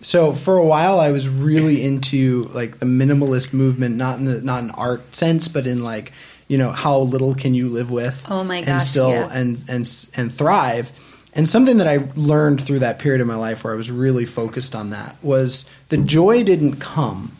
so. 0.00 0.32
For 0.32 0.56
a 0.56 0.64
while, 0.64 1.00
I 1.00 1.10
was 1.10 1.28
really 1.28 1.82
into 1.82 2.44
like 2.54 2.78
the 2.78 2.86
minimalist 2.86 3.52
movement, 3.52 3.96
not 3.96 4.18
in 4.18 4.24
the, 4.24 4.40
not 4.40 4.62
in 4.62 4.70
art 4.70 5.14
sense, 5.14 5.48
but 5.48 5.66
in 5.66 5.84
like 5.84 6.12
you 6.48 6.56
know 6.58 6.72
how 6.72 6.98
little 6.98 7.34
can 7.34 7.54
you 7.54 7.68
live 7.68 7.90
with? 7.90 8.24
Oh 8.28 8.42
my 8.42 8.58
and 8.58 8.82
still 8.82 9.10
yeah. 9.10 9.28
and 9.32 9.62
and 9.68 10.08
and 10.16 10.32
thrive. 10.32 10.92
And 11.36 11.48
something 11.48 11.78
that 11.78 11.88
I 11.88 12.08
learned 12.14 12.64
through 12.64 12.78
that 12.78 13.00
period 13.00 13.20
of 13.20 13.26
my 13.26 13.34
life 13.34 13.64
where 13.64 13.72
I 13.72 13.76
was 13.76 13.90
really 13.90 14.24
focused 14.24 14.74
on 14.76 14.90
that 14.90 15.16
was 15.20 15.64
the 15.88 15.96
joy 15.96 16.44
didn't 16.44 16.76
come 16.76 17.36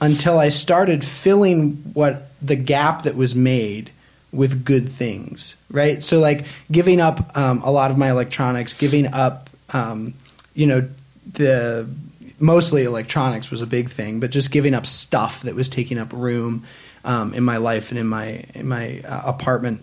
until 0.00 0.38
I 0.38 0.48
started 0.48 1.04
filling 1.04 1.72
what 1.92 2.30
the 2.40 2.56
gap 2.56 3.02
that 3.02 3.14
was 3.14 3.34
made 3.34 3.90
with 4.32 4.64
good 4.64 4.88
things, 4.88 5.56
right? 5.70 6.02
So, 6.02 6.18
like 6.18 6.46
giving 6.70 7.00
up 7.00 7.36
um, 7.36 7.62
a 7.62 7.70
lot 7.70 7.90
of 7.90 7.98
my 7.98 8.10
electronics, 8.10 8.74
giving 8.74 9.06
up, 9.12 9.50
um, 9.72 10.14
you 10.54 10.66
know, 10.66 10.88
the 11.32 11.88
mostly 12.38 12.84
electronics 12.84 13.50
was 13.50 13.62
a 13.62 13.66
big 13.66 13.90
thing, 13.90 14.20
but 14.20 14.30
just 14.30 14.50
giving 14.50 14.74
up 14.74 14.86
stuff 14.86 15.42
that 15.42 15.54
was 15.54 15.68
taking 15.68 15.98
up 15.98 16.12
room 16.12 16.64
um, 17.04 17.34
in 17.34 17.44
my 17.44 17.58
life 17.58 17.90
and 17.90 17.98
in 17.98 18.06
my 18.06 18.44
in 18.54 18.66
my 18.66 19.00
uh, 19.00 19.22
apartment 19.26 19.82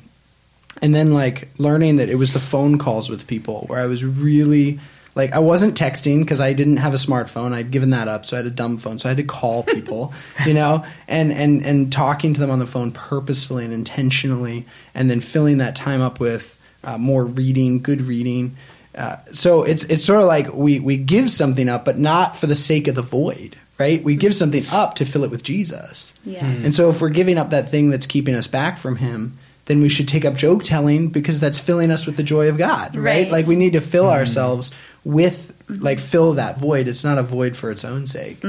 and 0.81 0.93
then 0.93 1.13
like 1.13 1.49
learning 1.57 1.97
that 1.97 2.09
it 2.09 2.15
was 2.15 2.33
the 2.33 2.39
phone 2.39 2.77
calls 2.77 3.09
with 3.09 3.27
people 3.27 3.65
where 3.67 3.81
I 3.81 3.85
was 3.85 4.03
really 4.03 4.79
like 5.19 5.33
I 5.33 5.39
wasn't 5.39 5.77
texting 5.77 6.19
because 6.19 6.39
I 6.39 6.53
didn't 6.53 6.77
have 6.77 6.93
a 6.93 6.97
smartphone. 6.97 7.51
I'd 7.51 7.71
given 7.71 7.89
that 7.89 8.07
up, 8.07 8.25
so 8.25 8.37
I 8.37 8.39
had 8.39 8.45
a 8.45 8.49
dumb 8.51 8.77
phone. 8.77 8.99
So 8.99 9.09
I 9.09 9.11
had 9.11 9.17
to 9.17 9.23
call 9.23 9.63
people, 9.63 10.13
you 10.45 10.53
know, 10.53 10.85
and 11.09 11.31
and 11.33 11.63
and 11.65 11.91
talking 11.91 12.33
to 12.33 12.39
them 12.39 12.49
on 12.49 12.59
the 12.59 12.65
phone 12.65 12.91
purposefully 12.91 13.65
and 13.65 13.73
intentionally, 13.73 14.65
and 14.95 15.09
then 15.09 15.19
filling 15.19 15.57
that 15.57 15.75
time 15.75 15.99
up 15.99 16.21
with 16.21 16.57
uh, 16.85 16.97
more 16.97 17.25
reading, 17.25 17.81
good 17.81 18.01
reading. 18.01 18.55
Uh, 18.95 19.17
so 19.33 19.63
it's 19.63 19.83
it's 19.83 20.05
sort 20.05 20.21
of 20.21 20.27
like 20.27 20.53
we 20.53 20.79
we 20.79 20.95
give 20.95 21.29
something 21.29 21.67
up, 21.67 21.83
but 21.83 21.99
not 21.99 22.37
for 22.37 22.47
the 22.47 22.55
sake 22.55 22.87
of 22.87 22.95
the 22.95 23.01
void, 23.01 23.57
right? 23.77 24.01
We 24.01 24.15
give 24.15 24.33
something 24.33 24.63
up 24.71 24.95
to 24.95 25.05
fill 25.05 25.25
it 25.25 25.31
with 25.31 25.43
Jesus. 25.43 26.13
yeah. 26.23 26.45
And 26.45 26.73
so 26.73 26.89
if 26.89 27.01
we're 27.01 27.09
giving 27.09 27.37
up 27.37 27.49
that 27.49 27.69
thing 27.69 27.89
that's 27.89 28.05
keeping 28.05 28.35
us 28.35 28.47
back 28.47 28.77
from 28.77 28.95
him, 28.95 29.37
then 29.69 29.81
we 29.81 29.89
should 29.89 30.07
take 30.07 30.25
up 30.25 30.33
joke 30.33 30.63
telling 30.63 31.09
because 31.09 31.39
that's 31.39 31.59
filling 31.59 31.91
us 31.91 32.07
with 32.07 32.17
the 32.17 32.23
joy 32.23 32.49
of 32.49 32.57
God, 32.57 32.95
right? 32.95 33.03
Right. 33.03 33.31
Like 33.31 33.45
we 33.45 33.55
need 33.55 33.73
to 33.73 33.81
fill 33.81 34.09
ourselves 34.09 34.71
with 35.03 35.53
like 35.67 35.99
fill 35.99 36.33
that 36.33 36.57
void. 36.57 36.87
It's 36.87 37.03
not 37.03 37.17
a 37.17 37.23
void 37.23 37.55
for 37.55 37.71
its 37.71 37.85
own 37.85 38.07
sake, 38.07 38.39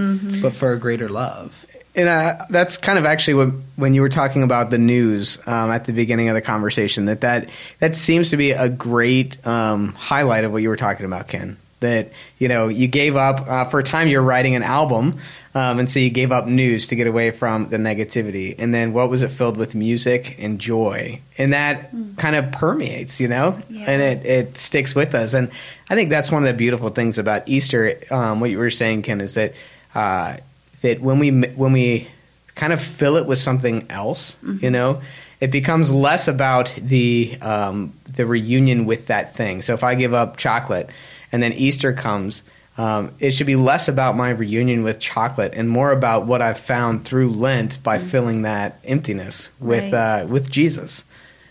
but 0.43 0.55
for 0.55 0.73
a 0.73 0.79
greater 0.79 1.09
love. 1.09 1.67
And 1.95 2.09
uh, 2.09 2.47
that's 2.51 2.77
kind 2.77 2.99
of 2.99 3.05
actually 3.05 3.35
what, 3.35 3.49
when 3.77 3.95
you 3.95 4.01
were 4.01 4.09
talking 4.09 4.43
about 4.45 4.71
the 4.71 4.79
news 4.79 5.39
um, 5.47 5.71
at 5.71 5.87
the 5.87 5.93
beginning 5.93 6.29
of 6.29 6.35
the 6.35 6.41
conversation. 6.43 7.07
That 7.07 7.23
that 7.23 7.49
that 7.81 7.95
seems 7.95 8.31
to 8.31 8.37
be 8.37 8.53
a 8.53 8.69
great 8.69 9.45
um, 9.47 9.93
highlight 9.95 10.45
of 10.45 10.53
what 10.53 10.63
you 10.63 10.69
were 10.69 10.77
talking 10.77 11.05
about, 11.05 11.29
Ken. 11.29 11.57
That 11.81 12.11
you 12.39 12.49
know 12.49 12.69
you 12.69 12.87
gave 12.89 13.17
up 13.17 13.47
uh, 13.49 13.65
for 13.67 13.81
a 13.81 13.83
time. 13.83 14.07
You're 14.09 14.23
writing 14.23 14.55
an 14.55 14.63
album, 14.63 15.19
um, 15.55 15.79
and 15.79 15.89
so 15.89 15.99
you 15.99 16.11
gave 16.11 16.31
up 16.31 16.47
news 16.47 16.89
to 16.89 16.97
get 16.97 17.07
away 17.07 17.31
from 17.31 17.69
the 17.71 17.79
negativity. 17.79 18.55
And 18.59 18.75
then 18.75 18.93
what 18.93 19.09
was 19.09 19.23
it 19.23 19.31
filled 19.31 19.57
with 19.57 19.75
music 19.75 20.37
and 20.39 20.59
joy, 20.59 21.23
and 21.39 21.55
that 21.55 21.91
kind 22.19 22.37
of 22.37 22.53
permeates, 22.53 23.19
you 23.19 23.29
know, 23.29 23.59
Yeah. 23.71 23.87
and 23.91 24.03
it 24.03 24.27
it 24.27 24.59
sticks 24.59 24.95
with 24.95 25.15
us. 25.15 25.33
And 25.33 25.51
I 25.89 25.95
think 25.95 26.11
that's 26.11 26.31
one 26.31 26.43
of 26.43 26.49
the 26.49 26.55
beautiful 26.55 26.91
things 26.91 27.17
about 27.19 27.45
Easter. 27.49 27.99
Um, 28.11 28.41
what 28.41 28.51
you 28.51 28.59
were 28.59 28.71
saying, 28.71 29.03
Ken, 29.03 29.21
is 29.21 29.35
that. 29.35 29.55
Uh, 29.95 30.37
that 30.83 31.01
when 31.01 31.19
we 31.19 31.31
when 31.31 31.73
we 31.73 32.09
kind 32.55 32.73
of 32.73 32.81
fill 32.81 33.17
it 33.17 33.27
with 33.27 33.39
something 33.39 33.87
else, 33.91 34.37
you 34.61 34.71
know, 34.71 35.03
it 35.41 35.51
becomes 35.51 35.91
less 35.91 36.27
about 36.29 36.73
the 36.81 37.37
um, 37.43 37.93
the 38.11 38.25
reunion 38.25 38.87
with 38.87 39.09
that 39.09 39.35
thing. 39.35 39.61
So 39.63 39.75
if 39.75 39.83
I 39.85 39.95
give 39.95 40.15
up 40.15 40.37
chocolate 40.39 40.89
and 41.33 41.43
then 41.43 41.53
Easter 41.53 41.93
comes, 41.93 42.43
um, 42.79 43.13
it 43.19 43.33
should 43.33 43.47
be 43.47 43.57
less 43.57 43.89
about 43.89 44.17
my 44.17 44.31
reunion 44.31 44.83
with 44.85 44.99
chocolate 45.01 45.53
and 45.55 45.69
more 45.69 45.93
about 45.93 46.27
what 46.27 46.41
I've 46.41 46.59
found 46.61 47.05
through 47.05 47.31
Lent 47.31 47.83
by 47.83 47.99
filling 47.99 48.43
that 48.43 48.79
emptiness 48.85 49.51
with 49.61 49.93
Right. 49.93 50.23
uh, 50.23 50.27
with 50.27 50.51
Jesus. 50.51 51.05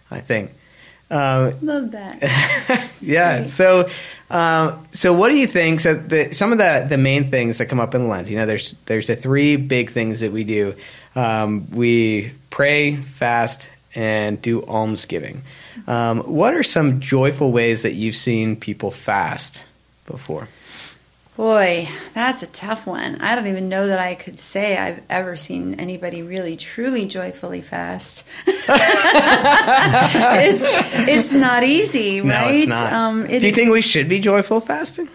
I 0.09 0.21
think. 0.21 0.51
Uh, 1.11 1.51
Love 1.61 1.91
that. 1.91 2.21
yeah. 3.01 3.37
great. 3.39 3.47
So, 3.47 3.89
um, 4.29 4.87
so 4.91 5.13
what 5.13 5.29
do 5.29 5.37
you 5.37 5.47
think? 5.47 5.79
So, 5.79 5.95
the, 5.95 6.33
some 6.33 6.51
of 6.51 6.57
the 6.59 6.85
the 6.87 6.97
main 6.97 7.29
things 7.29 7.57
that 7.57 7.65
come 7.67 7.79
up 7.79 7.95
in 7.95 8.07
Lent, 8.07 8.27
you 8.27 8.37
know, 8.37 8.45
there's 8.45 8.75
there's 8.85 9.07
the 9.07 9.15
three 9.15 9.55
big 9.55 9.89
things 9.89 10.19
that 10.19 10.31
we 10.31 10.43
do. 10.43 10.75
Um, 11.15 11.69
we 11.71 12.31
pray, 12.51 12.95
fast, 12.95 13.69
and 13.95 14.39
do 14.41 14.63
almsgiving. 14.65 15.41
Um, 15.87 16.19
what 16.19 16.53
are 16.53 16.63
some 16.63 16.99
joyful 16.99 17.51
ways 17.51 17.81
that 17.83 17.93
you've 17.93 18.15
seen 18.15 18.55
people 18.55 18.91
fast 18.91 19.63
before? 20.09 20.49
Boy, 21.37 21.87
that's 22.13 22.43
a 22.43 22.47
tough 22.47 22.85
one. 22.85 23.21
I 23.21 23.33
don't 23.35 23.47
even 23.47 23.69
know 23.69 23.87
that 23.87 23.97
I 23.99 24.15
could 24.15 24.41
say 24.41 24.75
I've 24.77 25.01
ever 25.09 25.37
seen 25.37 25.75
anybody 25.79 26.21
really 26.21 26.57
truly 26.57 27.05
joyfully 27.05 27.61
fast. 27.61 28.25
it's 28.45 30.63
it's 31.07 31.31
not 31.31 31.63
easy, 31.63 32.19
No, 32.21 32.33
right? 32.33 32.55
it's 32.55 32.67
not. 32.67 32.91
Um, 32.91 33.23
it 33.25 33.39
do 33.39 33.47
you 33.47 33.51
is- 33.51 33.55
think 33.55 33.71
we 33.71 33.81
should 33.81 34.09
be 34.09 34.19
joyful 34.19 34.59
fasting? 34.59 35.07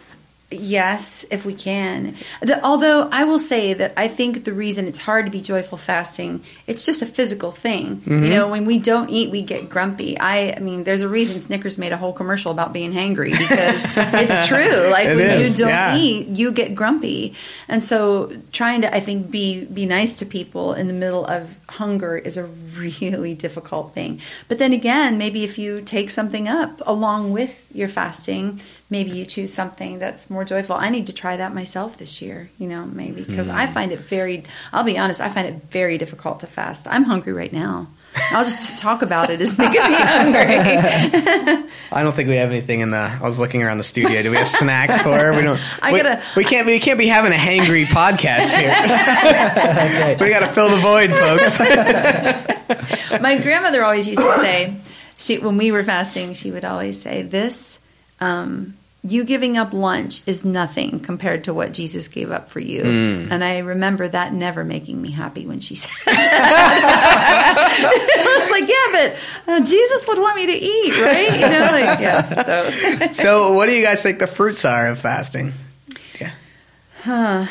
Yes, 0.60 1.24
if 1.30 1.44
we 1.44 1.54
can. 1.54 2.14
The, 2.40 2.62
although 2.64 3.08
I 3.10 3.24
will 3.24 3.38
say 3.38 3.74
that 3.74 3.92
I 3.96 4.08
think 4.08 4.44
the 4.44 4.52
reason 4.52 4.86
it's 4.86 4.98
hard 4.98 5.26
to 5.26 5.30
be 5.30 5.40
joyful 5.40 5.78
fasting, 5.78 6.42
it's 6.66 6.84
just 6.84 7.02
a 7.02 7.06
physical 7.06 7.50
thing. 7.50 7.98
Mm-hmm. 7.98 8.24
You 8.24 8.30
know, 8.30 8.48
when 8.48 8.66
we 8.66 8.78
don't 8.78 9.10
eat, 9.10 9.30
we 9.30 9.42
get 9.42 9.68
grumpy. 9.68 10.18
I, 10.18 10.54
I 10.56 10.60
mean, 10.60 10.84
there's 10.84 11.02
a 11.02 11.08
reason 11.08 11.40
Snickers 11.40 11.78
made 11.78 11.92
a 11.92 11.96
whole 11.96 12.12
commercial 12.12 12.50
about 12.50 12.72
being 12.72 12.92
hangry 12.92 13.30
because 13.30 13.84
it's 13.96 14.46
true. 14.48 14.90
Like 14.90 15.08
It 15.08 15.16
when 15.16 15.40
is, 15.40 15.50
you 15.58 15.64
don't 15.64 15.70
yeah. 15.70 15.96
eat, 15.96 16.28
you 16.28 16.52
get 16.52 16.74
grumpy. 16.74 17.34
And 17.68 17.82
so 17.82 18.32
trying 18.52 18.82
to, 18.82 18.94
I 18.94 19.00
think, 19.00 19.30
be 19.30 19.64
be 19.64 19.86
nice 19.86 20.16
to 20.16 20.26
people 20.26 20.74
in 20.74 20.88
the 20.88 20.94
middle 20.94 21.24
of 21.26 21.56
hunger 21.68 22.16
is 22.16 22.36
a 22.36 22.44
really 22.44 23.34
difficult 23.34 23.92
thing. 23.92 24.20
But 24.48 24.58
then 24.58 24.72
again, 24.72 25.18
maybe 25.18 25.44
if 25.44 25.58
you 25.58 25.80
take 25.80 26.10
something 26.10 26.48
up 26.48 26.80
along 26.86 27.32
with 27.32 27.66
your 27.72 27.88
fasting, 27.88 28.60
maybe 28.94 29.10
you 29.10 29.26
choose 29.26 29.52
something 29.52 29.98
that's 29.98 30.30
more 30.30 30.44
joyful. 30.44 30.76
I 30.76 30.88
need 30.88 31.06
to 31.08 31.12
try 31.12 31.36
that 31.36 31.52
myself 31.52 31.98
this 31.98 32.22
year, 32.22 32.48
you 32.58 32.68
know, 32.68 32.86
maybe 32.86 33.22
because 33.24 33.48
I 33.48 33.66
find 33.66 33.90
it 33.90 33.98
very 33.98 34.44
I'll 34.72 34.84
be 34.84 34.96
honest, 34.96 35.20
I 35.20 35.28
find 35.28 35.48
it 35.48 35.56
very 35.70 35.98
difficult 35.98 36.38
to 36.40 36.46
fast. 36.46 36.86
I'm 36.88 37.02
hungry 37.02 37.32
right 37.32 37.52
now. 37.52 37.88
I'll 38.30 38.44
just 38.44 38.78
talk 38.86 39.02
about 39.02 39.30
it 39.30 39.40
as 39.40 39.58
making 39.58 39.82
me 39.82 39.96
hungry. 39.98 40.54
I 41.92 42.02
don't 42.04 42.14
think 42.14 42.28
we 42.28 42.36
have 42.36 42.50
anything 42.50 42.78
in 42.80 42.92
the. 42.92 42.98
I 42.98 43.20
was 43.22 43.40
looking 43.40 43.64
around 43.64 43.78
the 43.78 43.84
studio. 43.94 44.22
Do 44.22 44.30
we 44.30 44.36
have 44.36 44.48
snacks 44.48 45.02
for 45.02 45.10
her? 45.18 45.34
We 45.34 45.42
don't. 45.42 45.60
I 45.82 45.92
we, 45.92 45.98
gotta- 46.00 46.22
we 46.36 46.44
can't. 46.44 46.64
We 46.66 46.78
can't 46.78 46.98
be 46.98 47.08
having 47.08 47.32
a 47.32 47.42
hangry 47.48 47.84
podcast 47.86 48.56
here. 48.56 48.68
That's 48.70 49.96
right. 49.96 50.20
we 50.20 50.28
got 50.28 50.46
to 50.46 50.52
fill 50.54 50.70
the 50.70 50.76
void, 50.76 51.10
folks. 51.10 51.58
My 53.20 53.38
grandmother 53.42 53.82
always 53.82 54.06
used 54.08 54.22
to 54.22 54.32
say, 54.34 54.76
she 55.18 55.38
when 55.38 55.56
we 55.56 55.72
were 55.72 55.82
fasting, 55.82 56.32
she 56.34 56.52
would 56.52 56.64
always 56.64 57.00
say, 57.02 57.22
"This, 57.22 57.80
um, 58.20 58.74
you 59.04 59.22
giving 59.22 59.56
up 59.58 59.72
lunch 59.72 60.22
is 60.26 60.44
nothing 60.44 60.98
compared 60.98 61.44
to 61.44 61.54
what 61.54 61.72
Jesus 61.72 62.08
gave 62.08 62.30
up 62.30 62.48
for 62.48 62.60
you." 62.60 62.82
And 63.30 63.44
I 63.44 63.58
remember 63.58 64.08
that 64.08 64.32
never 64.32 64.64
making 64.64 65.00
me 65.00 65.10
happy 65.10 65.46
when 65.46 65.60
she 65.60 65.74
said. 65.76 65.90
That. 66.06 67.66
I 68.16 68.38
was 68.40 68.50
like, 68.50 68.68
"Yeah, 68.68 68.86
but 68.92 69.52
uh, 69.52 69.64
Jesus 69.64 70.06
would 70.08 70.18
want 70.18 70.36
me 70.36 70.46
to 70.46 70.52
eat, 70.52 71.00
right?" 71.02 71.32
You 71.34 71.48
know, 71.48 71.68
like 71.70 72.00
yeah. 72.00 72.42
So 72.42 73.12
so, 73.12 73.52
what 73.52 73.66
do 73.66 73.74
you 73.74 73.82
guys 73.82 74.02
think 74.02 74.18
the 74.18 74.26
fruits 74.26 74.64
are 74.64 74.88
of 74.88 74.98
fasting? 74.98 75.52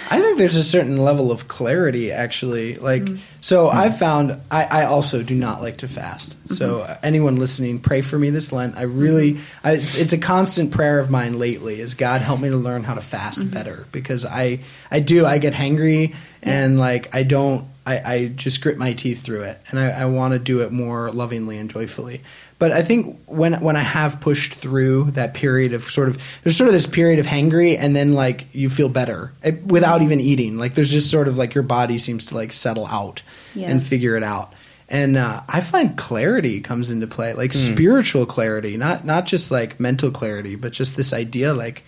I 0.09 0.21
think 0.21 0.37
there's 0.37 0.55
a 0.55 0.63
certain 0.63 0.97
level 0.97 1.31
of 1.31 1.47
clarity, 1.47 2.11
actually. 2.11 2.75
Like, 2.75 3.03
mm. 3.03 3.19
so 3.41 3.69
I've 3.69 3.97
found 3.97 4.39
I, 4.49 4.63
I 4.63 4.85
also 4.85 5.23
do 5.23 5.35
not 5.35 5.61
like 5.61 5.77
to 5.77 5.87
fast. 5.87 6.37
Mm-hmm. 6.37 6.53
So 6.55 6.81
uh, 6.81 6.97
anyone 7.03 7.35
listening, 7.35 7.79
pray 7.79 8.01
for 8.01 8.17
me 8.17 8.29
this 8.29 8.51
Lent. 8.51 8.77
I 8.77 8.83
really, 8.83 9.33
mm-hmm. 9.33 9.67
I, 9.67 9.71
it's, 9.73 9.97
it's 9.97 10.13
a 10.13 10.17
constant 10.17 10.71
prayer 10.71 10.99
of 10.99 11.09
mine 11.09 11.39
lately. 11.39 11.79
Is 11.79 11.93
God 11.93 12.21
help 12.21 12.39
me 12.39 12.49
to 12.49 12.57
learn 12.57 12.83
how 12.83 12.95
to 12.95 13.01
fast 13.01 13.39
mm-hmm. 13.39 13.49
better 13.49 13.87
because 13.91 14.25
I, 14.25 14.59
I 14.89 14.99
do. 14.99 15.25
I 15.25 15.37
get 15.37 15.53
hangry 15.53 16.15
and 16.43 16.79
like 16.79 17.13
I 17.15 17.23
don't. 17.23 17.67
I, 17.85 18.13
I 18.13 18.27
just 18.27 18.61
grit 18.61 18.77
my 18.77 18.93
teeth 18.93 19.23
through 19.23 19.41
it, 19.41 19.59
and 19.69 19.77
I, 19.77 19.89
I 19.89 20.05
want 20.05 20.31
to 20.33 20.39
do 20.39 20.61
it 20.61 20.71
more 20.71 21.11
lovingly 21.11 21.57
and 21.57 21.69
joyfully. 21.69 22.21
But 22.63 22.71
I 22.71 22.81
think 22.81 23.19
when 23.25 23.55
when 23.61 23.75
I 23.75 23.81
have 23.81 24.21
pushed 24.21 24.53
through 24.53 25.11
that 25.11 25.33
period 25.33 25.73
of 25.73 25.83
sort 25.83 26.07
of 26.07 26.17
there's 26.43 26.55
sort 26.55 26.69
of 26.69 26.73
this 26.73 26.87
period 26.87 27.19
of 27.19 27.25
hangry, 27.25 27.77
and 27.77 27.93
then 27.93 28.13
like 28.13 28.45
you 28.55 28.69
feel 28.69 28.87
better 28.87 29.33
eh, 29.43 29.51
without 29.65 30.01
even 30.01 30.21
eating. 30.21 30.57
Like 30.57 30.73
there's 30.73 30.89
just 30.89 31.11
sort 31.11 31.27
of 31.27 31.35
like 31.35 31.55
your 31.55 31.65
body 31.65 31.97
seems 31.97 32.23
to 32.27 32.35
like 32.35 32.53
settle 32.53 32.87
out 32.87 33.21
Yeah. 33.53 33.69
and 33.69 33.83
figure 33.83 34.15
it 34.15 34.23
out. 34.23 34.53
And 34.87 35.17
uh, 35.17 35.41
I 35.49 35.59
find 35.59 35.97
clarity 35.97 36.61
comes 36.61 36.89
into 36.89 37.05
play, 37.05 37.33
like 37.33 37.51
spiritual 37.51 38.25
clarity, 38.25 38.77
not 38.77 39.03
not 39.03 39.25
just 39.25 39.51
like 39.51 39.77
mental 39.77 40.09
clarity, 40.09 40.55
but 40.55 40.71
just 40.71 40.95
this 40.95 41.11
idea 41.11 41.53
like, 41.53 41.83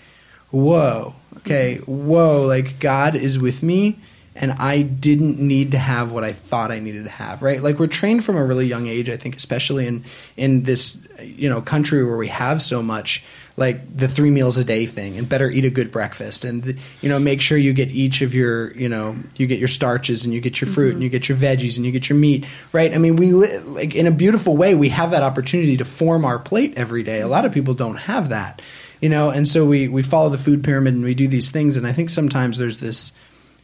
whoa, 0.52 1.16
okay, 1.38 1.78
whoa, 1.86 2.42
like 2.42 2.82
God 2.82 3.16
is 3.16 3.40
with 3.40 3.64
me, 3.64 3.98
and 4.36 4.52
I 4.54 4.82
didn't 4.82 5.40
need 5.40 5.72
to 5.72 5.78
have 5.78 6.12
what 6.12 6.26
I 6.26 6.34
thought 6.34 6.70
I 6.70 6.80
needed 6.80 7.06
to 7.06 7.10
have, 7.10 7.42
right? 7.42 7.62
Like 7.62 7.80
we're 7.80 7.88
trained 7.88 8.26
from 8.26 8.36
a 8.36 8.44
really 8.44 8.66
young 8.66 8.86
age, 8.86 9.10
I 9.10 9.16
think, 9.16 9.36
especially 9.36 9.88
in 9.88 10.04
in 10.36 10.64
this 10.64 10.98
you 11.24 11.50
know 11.50 11.62
country 11.62 12.04
where 12.04 12.18
we 12.18 12.28
have 12.28 12.62
so 12.62 12.84
much 12.84 13.24
like 13.58 13.96
the 13.96 14.10
three 14.10 14.30
meals 14.30 14.58
a 14.58 14.66
day 14.66 14.86
thing 14.86 15.18
and 15.18 15.30
better 15.30 15.50
eat 15.50 15.64
a 15.64 15.70
good 15.70 15.90
breakfast 15.90 16.44
and 16.44 16.64
the, 16.64 16.78
you 17.00 17.08
know 17.08 17.18
make 17.18 17.40
sure 17.40 17.58
you 17.58 17.72
get 17.72 17.90
each 17.90 18.22
of 18.22 18.36
your 18.36 18.74
you 18.74 18.90
know 18.90 19.16
you 19.38 19.48
get 19.48 19.60
your 19.60 19.70
starches 19.70 20.26
and 20.26 20.34
you 20.34 20.42
get 20.42 20.60
your 20.60 20.70
fruit 20.70 20.88
mm-hmm. 20.88 20.96
and 20.96 21.04
you 21.04 21.10
get 21.10 21.30
your 21.30 21.38
veggies 21.38 21.78
and 21.78 21.86
you 21.86 21.92
get 21.92 22.10
your 22.10 22.18
meat 22.18 22.46
right? 22.74 22.94
I 22.94 22.98
mean 22.98 23.16
we 23.16 23.32
li- 23.32 23.60
like 23.60 23.96
in 23.96 24.08
a 24.08 24.12
beautiful 24.12 24.58
way 24.58 24.76
we 24.76 24.90
have 24.90 25.12
that 25.12 25.24
opportunity 25.24 25.78
to 25.78 25.86
form 25.86 26.26
our 26.26 26.40
plate 26.40 26.74
every 26.76 27.04
day. 27.04 27.22
A 27.22 27.28
lot 27.28 27.46
of 27.46 27.54
people 27.54 27.74
don't 27.74 27.98
have 27.98 28.30
that 28.30 28.62
you 29.02 29.10
know? 29.10 29.30
And 29.30 29.48
so 29.48 29.66
we 29.66 29.88
we 29.88 30.02
follow 30.02 30.30
the 30.30 30.38
food 30.38 30.64
pyramid 30.64 30.94
and 30.94 31.04
we 31.04 31.16
do 31.16 31.28
these 31.28 31.52
things. 31.52 31.78
And 31.78 31.88
i 31.88 31.94
think 31.94 32.10
sometimes 32.10 32.58
there's 32.58 32.80
this 32.80 33.14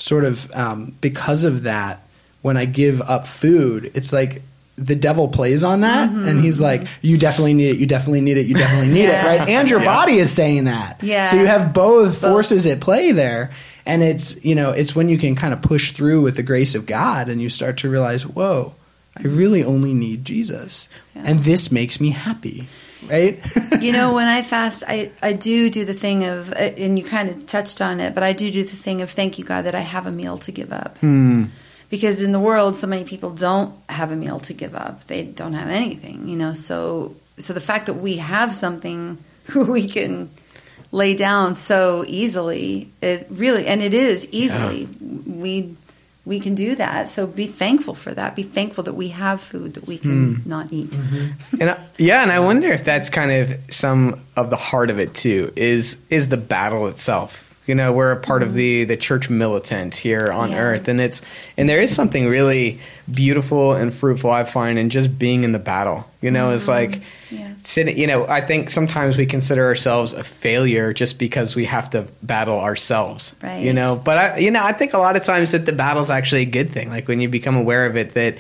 sort 0.01 0.23
of 0.23 0.51
um, 0.53 0.95
because 1.01 1.43
of 1.43 1.63
that 1.63 2.01
when 2.41 2.57
i 2.57 2.65
give 2.65 3.01
up 3.01 3.27
food 3.27 3.91
it's 3.93 4.11
like 4.11 4.41
the 4.77 4.95
devil 4.95 5.27
plays 5.27 5.63
on 5.63 5.81
that 5.81 6.09
and 6.09 6.43
he's 6.43 6.59
like 6.59 6.87
you 7.03 7.15
definitely 7.15 7.53
need 7.53 7.69
it 7.71 7.77
you 7.77 7.85
definitely 7.85 8.21
need 8.21 8.37
it 8.37 8.47
you 8.47 8.55
definitely 8.55 8.87
need 8.91 9.03
Yeah. 9.07 9.33
it 9.35 9.39
right? 9.39 9.49
And 9.49 9.69
your 9.69 9.81
body 9.81 10.13
is 10.17 10.31
saying 10.31 10.63
that. 10.65 11.03
Yeah. 11.03 11.29
so 11.29 11.37
you 11.37 11.45
have 11.45 11.71
both 11.71 12.19
forces 12.19 12.65
at 12.65 12.79
play 12.79 13.11
there 13.11 13.51
and 13.85 14.01
it's 14.01 14.43
you 14.43 14.55
know 14.55 14.71
it's 14.71 14.95
when 14.95 15.07
you 15.07 15.19
can 15.19 15.35
kind 15.35 15.53
of 15.53 15.61
push 15.61 15.91
through 15.91 16.21
with 16.21 16.35
the 16.35 16.41
grace 16.43 16.73
of 16.73 16.87
god 16.87 17.29
and 17.29 17.39
you 17.41 17.49
start 17.49 17.77
to 17.79 17.89
realize 17.89 18.25
whoa 18.25 18.73
i 19.17 19.21
really 19.23 19.63
only 19.63 19.93
need 19.93 20.25
jesus. 20.25 20.89
Yeah. 21.15 21.23
and 21.25 21.39
this 21.39 21.71
makes 21.71 21.99
me 22.01 22.09
happy 22.09 22.67
right 23.07 23.39
you 23.81 23.91
know, 23.91 24.13
when 24.15 24.27
I 24.27 24.43
fast, 24.43 24.83
I, 24.87 25.11
I 25.21 25.33
do 25.33 25.69
do 25.69 25.85
the 25.85 25.93
thing 25.93 26.25
of, 26.25 26.51
uh, 26.51 26.55
and 26.55 26.97
you 26.97 27.05
kind 27.05 27.29
of 27.29 27.45
touched 27.45 27.81
on 27.81 27.99
it, 27.99 28.13
but 28.13 28.23
I 28.23 28.33
do 28.33 28.51
do 28.51 28.63
the 28.63 28.75
thing 28.75 29.01
of 29.01 29.09
thank 29.09 29.39
you, 29.39 29.45
God, 29.45 29.63
that 29.63 29.75
I 29.75 29.81
have 29.81 30.05
a 30.05 30.11
meal 30.11 30.37
to 30.39 30.51
give 30.51 30.71
up. 30.71 30.97
Because 31.89 32.21
in 32.21 32.31
the 32.31 32.39
world, 32.39 32.75
so 32.77 32.87
many 32.87 33.03
people 33.03 33.31
don't 33.31 33.73
have 33.89 34.11
a 34.11 34.15
meal 34.15 34.39
to 34.41 34.53
give 34.53 34.75
up. 34.75 35.07
They 35.07 35.23
don't 35.23 35.53
have 35.53 35.67
anything, 35.67 36.29
you 36.29 36.37
know. 36.37 36.53
So, 36.53 37.15
so 37.37 37.53
the 37.53 37.59
fact 37.59 37.87
that 37.87 37.95
we 37.95 38.17
have 38.17 38.55
something 38.55 39.17
we 39.55 39.87
can 39.87 40.29
lay 40.93 41.15
down 41.15 41.55
so 41.55 42.05
easily, 42.07 42.91
it 43.01 43.27
really, 43.29 43.67
and 43.67 43.81
it 43.81 43.93
is 43.93 44.27
easily. 44.31 44.87
We 45.25 45.75
we 46.25 46.39
can 46.39 46.53
do 46.53 46.75
that. 46.75 47.09
So 47.09 47.25
be 47.25 47.47
thankful 47.47 47.95
for 47.95 48.13
that. 48.13 48.35
Be 48.35 48.43
thankful 48.43 48.83
that 48.83 48.93
we 48.93 49.09
have 49.09 49.41
food 49.41 49.73
that 49.73 49.87
we 49.87 49.97
can 49.97 50.35
hmm. 50.35 50.49
not 50.49 50.71
eat. 50.71 50.91
Mm-hmm. 50.91 51.61
And 51.61 51.71
I, 51.71 51.77
yeah, 51.97 52.21
and 52.21 52.31
I 52.31 52.39
wonder 52.39 52.71
if 52.71 52.83
that's 52.83 53.09
kind 53.09 53.31
of 53.31 53.73
some 53.73 54.19
of 54.35 54.49
the 54.49 54.57
heart 54.57 54.91
of 54.91 54.99
it 54.99 55.13
too. 55.13 55.51
Is 55.55 55.97
is 56.09 56.27
the 56.29 56.37
battle 56.37 56.87
itself? 56.87 57.47
You 57.67 57.75
know, 57.75 57.93
we're 57.93 58.11
a 58.11 58.17
part 58.17 58.41
of 58.43 58.53
the 58.55 58.85
the 58.85 58.97
church 58.97 59.29
militant 59.29 59.95
here 59.95 60.31
on 60.31 60.51
Yeah. 60.51 60.59
earth, 60.59 60.87
and 60.87 60.99
it's 60.99 61.21
and 61.57 61.69
there 61.69 61.79
is 61.79 61.93
something 61.93 62.27
really 62.27 62.79
beautiful 63.13 63.73
and 63.73 63.93
fruitful 63.93 64.31
I 64.31 64.43
find 64.45 64.79
in 64.79 64.89
just 64.89 65.17
being 65.19 65.43
in 65.43 65.51
the 65.51 65.59
battle. 65.59 66.07
You 66.21 66.31
know, 66.31 66.53
it's 66.53 66.67
like 66.67 67.01
Yeah. 67.29 67.49
sitting. 67.63 67.97
You 67.97 68.07
know, 68.07 68.25
I 68.27 68.41
think 68.41 68.69
sometimes 68.71 69.15
we 69.15 69.25
consider 69.27 69.63
ourselves 69.65 70.11
a 70.11 70.23
failure 70.23 70.91
just 70.91 71.19
because 71.19 71.55
we 71.55 71.65
have 71.65 71.89
to 71.91 72.07
battle 72.23 72.59
ourselves. 72.59 73.33
Right. 73.43 73.63
You 73.63 73.73
know, 73.73 73.95
but 73.95 74.17
I, 74.17 74.37
you 74.39 74.49
know, 74.51 74.63
I 74.63 74.73
think 74.73 74.93
a 74.93 74.97
lot 74.97 75.15
of 75.15 75.23
times 75.23 75.51
that 75.51 75.65
the 75.67 75.71
battle's 75.73 76.09
actually 76.09 76.41
a 76.41 76.45
good 76.45 76.71
thing. 76.71 76.89
Like 76.89 77.07
when 77.07 77.21
you 77.21 77.29
become 77.29 77.55
aware 77.55 77.85
of 77.85 77.95
it, 77.95 78.15
that 78.15 78.35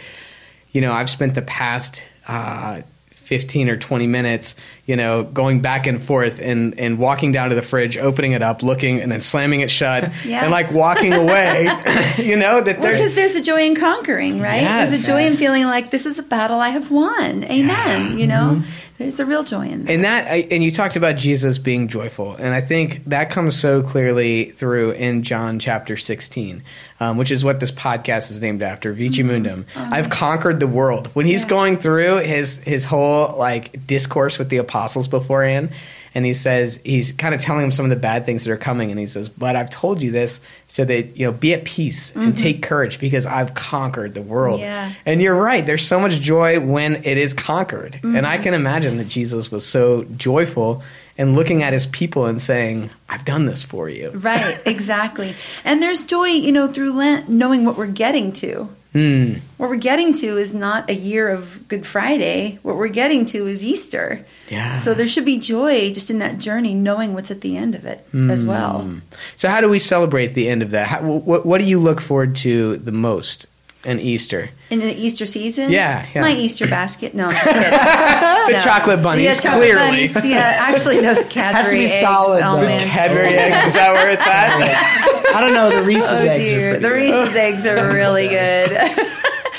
you 0.71 0.81
know, 0.81 0.93
I've 0.93 1.09
spent 1.11 1.35
the 1.35 1.41
past 1.43 2.01
uh, 2.27 2.81
15 3.11 3.69
or 3.69 3.77
20 3.77 4.07
minutes, 4.07 4.55
you 4.85 4.95
know, 4.95 5.23
going 5.23 5.61
back 5.61 5.87
and 5.87 6.01
forth 6.01 6.39
and, 6.41 6.77
and 6.79 6.97
walking 6.97 7.31
down 7.31 7.49
to 7.49 7.55
the 7.55 7.61
fridge, 7.61 7.97
opening 7.97 8.31
it 8.33 8.41
up, 8.41 8.63
looking, 8.63 8.99
and 8.99 9.11
then 9.11 9.21
slamming 9.21 9.61
it 9.61 9.69
shut, 9.71 10.11
Yeah. 10.25 10.41
and 10.43 10.51
like 10.51 10.71
walking 10.71 11.13
away, 11.13 11.63
you 12.17 12.35
know, 12.35 12.61
that 12.61 12.81
there's. 12.81 12.97
because 12.99 13.15
there's 13.15 13.35
a 13.35 13.41
joy 13.41 13.63
in 13.65 13.75
conquering, 13.75 14.39
right? 14.41 14.61
there's 14.61 15.03
a 15.03 15.07
joy 15.07 15.25
in 15.25 15.33
feeling 15.33 15.65
like 15.65 15.91
this 15.91 16.05
is 16.05 16.19
a 16.19 16.23
battle 16.23 16.59
I 16.59 16.69
have 16.69 16.91
won. 16.91 17.43
Amen. 17.43 18.17
You 18.17 18.27
know, 18.27 18.55
mm-hmm. 18.59 18.69
there's 18.97 19.19
a 19.19 19.25
real 19.25 19.43
joy 19.43 19.67
in 19.67 19.85
that. 19.85 19.91
And 19.91 20.03
that, 20.03 20.27
I- 20.27 20.47
and 20.51 20.63
you 20.63 20.71
talked 20.71 20.95
about 20.95 21.15
Jesus 21.15 21.57
being 21.57 21.87
joyful, 21.87 22.35
and 22.35 22.53
I 22.53 22.61
think 22.61 23.05
that 23.05 23.29
comes 23.29 23.57
so 23.57 23.81
clearly 23.83 24.45
through 24.51 24.91
in 24.91 25.23
John 25.23 25.59
chapter 25.59 25.95
sixteen, 25.97 26.63
um, 26.99 27.17
which 27.17 27.31
is 27.31 27.43
what 27.43 27.59
this 27.59 27.71
podcast 27.71 28.31
is 28.31 28.41
named 28.41 28.61
after, 28.61 28.93
Vici 28.93 29.23
mm-hmm. 29.23 29.45
Mundum. 29.45 29.65
Uh-huh. 29.75 29.89
I've 29.91 30.09
conquered 30.09 30.59
the 30.59 30.67
world. 30.67 31.07
When 31.13 31.25
he's 31.25 31.43
Yeah. 31.43 31.49
going 31.49 31.77
through 31.77 32.17
his 32.19 32.57
his 32.57 32.83
whole 32.83 33.35
like 33.37 33.85
discourse 33.87 34.37
with 34.37 34.49
the 34.49 34.57
apostles 34.71 35.07
beforehand, 35.07 35.71
and 36.15 36.25
he 36.25 36.33
says 36.33 36.79
he's 36.83 37.11
kind 37.11 37.35
of 37.35 37.41
telling 37.41 37.61
them 37.61 37.71
some 37.71 37.85
of 37.85 37.89
the 37.89 37.97
bad 37.97 38.25
things 38.25 38.43
that 38.43 38.51
are 38.51 38.57
coming, 38.57 38.89
and 38.89 38.99
he 38.99 39.07
says, 39.07 39.29
"But 39.29 39.55
I've 39.55 39.69
told 39.69 40.01
you 40.01 40.11
this 40.11 40.39
so 40.67 40.85
that 40.85 41.17
you 41.17 41.25
know, 41.25 41.31
be 41.31 41.53
at 41.53 41.65
peace 41.65 42.15
and 42.15 42.33
mm-hmm. 42.33 42.35
take 42.35 42.61
courage 42.61 42.99
because 42.99 43.25
I've 43.25 43.53
conquered 43.53 44.13
the 44.13 44.21
world." 44.21 44.59
Yeah. 44.59 44.93
And 45.05 45.21
you're 45.21 45.35
right. 45.35 45.65
There's 45.65 45.85
so 45.85 45.99
much 45.99 46.13
joy 46.21 46.59
when 46.59 47.03
it 47.03 47.17
is 47.17 47.33
conquered. 47.33 47.99
And 48.03 48.25
I 48.25 48.35
mm-hmm. 48.35 48.43
can 48.43 48.53
imagine 48.53 48.97
that 48.97 49.07
Jesus 49.07 49.51
was 49.51 49.65
so 49.65 50.03
joyful 50.15 50.83
and 51.17 51.35
looking 51.35 51.61
at 51.61 51.73
his 51.73 51.87
people 51.87 52.25
and 52.25 52.41
saying, 52.41 52.89
I've 53.07 53.25
done 53.25 53.45
this 53.45 53.63
for 53.63 53.89
you. 53.89 54.09
right, 54.09 54.59
exactly. 54.65 55.35
And 55.63 55.81
there's 55.81 56.03
joy, 56.03 56.27
you 56.27 56.51
know, 56.51 56.67
through 56.67 56.93
Lent, 56.93 57.29
knowing 57.29 57.65
what 57.65 57.77
we're 57.77 57.87
getting 57.87 58.31
to. 58.33 58.69
Hmm. 58.93 59.35
What 59.55 59.69
we're 59.69 59.77
getting 59.77 60.13
to 60.15 60.37
is 60.37 60.53
not 60.53 60.89
a 60.89 60.93
year 60.93 61.29
of 61.29 61.67
Good 61.69 61.85
Friday. 61.85 62.59
What 62.61 62.75
we're 62.75 62.89
getting 62.89 63.23
to 63.25 63.47
is 63.47 63.63
Easter. 63.63 64.25
Yeah. 64.49 64.77
So 64.77 64.93
there 64.93 65.07
should 65.07 65.23
be 65.23 65.39
joy 65.39 65.93
just 65.93 66.09
in 66.09 66.19
that 66.19 66.39
journey, 66.39 66.73
knowing 66.73 67.13
what's 67.13 67.31
at 67.31 67.39
the 67.39 67.55
end 67.55 67.73
of 67.73 67.85
it 67.85 68.05
as 68.13 68.43
well. 68.43 68.99
So, 69.37 69.47
how 69.47 69.61
do 69.61 69.69
we 69.69 69.79
celebrate 69.79 70.33
the 70.33 70.49
end 70.49 70.61
of 70.61 70.71
that? 70.71 70.87
How, 70.87 71.01
what, 71.01 71.45
what 71.45 71.61
do 71.61 71.67
you 71.67 71.79
look 71.79 72.01
forward 72.01 72.35
to 72.37 72.77
the 72.77 72.91
most 72.91 73.47
in 73.83 73.99
Easter? 73.99 74.49
In 74.69 74.79
the 74.79 74.93
Easter 74.93 75.25
season, 75.25 75.71
Yeah, 75.71 76.05
yeah. 76.13 76.21
my 76.21 76.31
Easter 76.33 76.67
basket. 76.67 77.13
No, 77.15 77.25
I'm 77.25 77.31
just 77.31 77.43
kidding. 77.45 78.55
The 78.55 78.61
chocolate 78.63 79.01
bunnies, 79.03 79.25
yeah, 79.25 79.33
chocolate 79.33 79.71
clearly. 79.71 80.07
bunnies. 80.07 80.25
Yeah, 80.25 80.55
actually, 80.59 80.99
those 81.01 81.25
Cadbury 81.29 81.55
Has 81.55 81.67
to 81.69 81.75
be 81.75 81.83
eggs. 81.85 81.99
solid, 82.01 82.41
Oh 82.43 82.61
though. 82.61 82.77
Cadbury 82.79 83.27
eggs, 83.33 83.67
is 83.67 83.73
that 83.73 83.91
where 83.93 84.09
it's 84.09 84.25
at? 84.25 85.27
i 85.35 85.39
don't 85.39 85.53
know 85.53 85.69
the 85.69 85.83
reese's 85.83 86.25
Oh 86.25 86.29
eggs 86.29 86.49
are 86.49 86.55
dear, 86.55 86.79
pretty 86.79 86.85
the. 87.11 87.17
Reese's 87.21 87.35
eggs 87.35 87.65
are 87.65 87.91
really 87.93 88.27
good. 88.29 88.71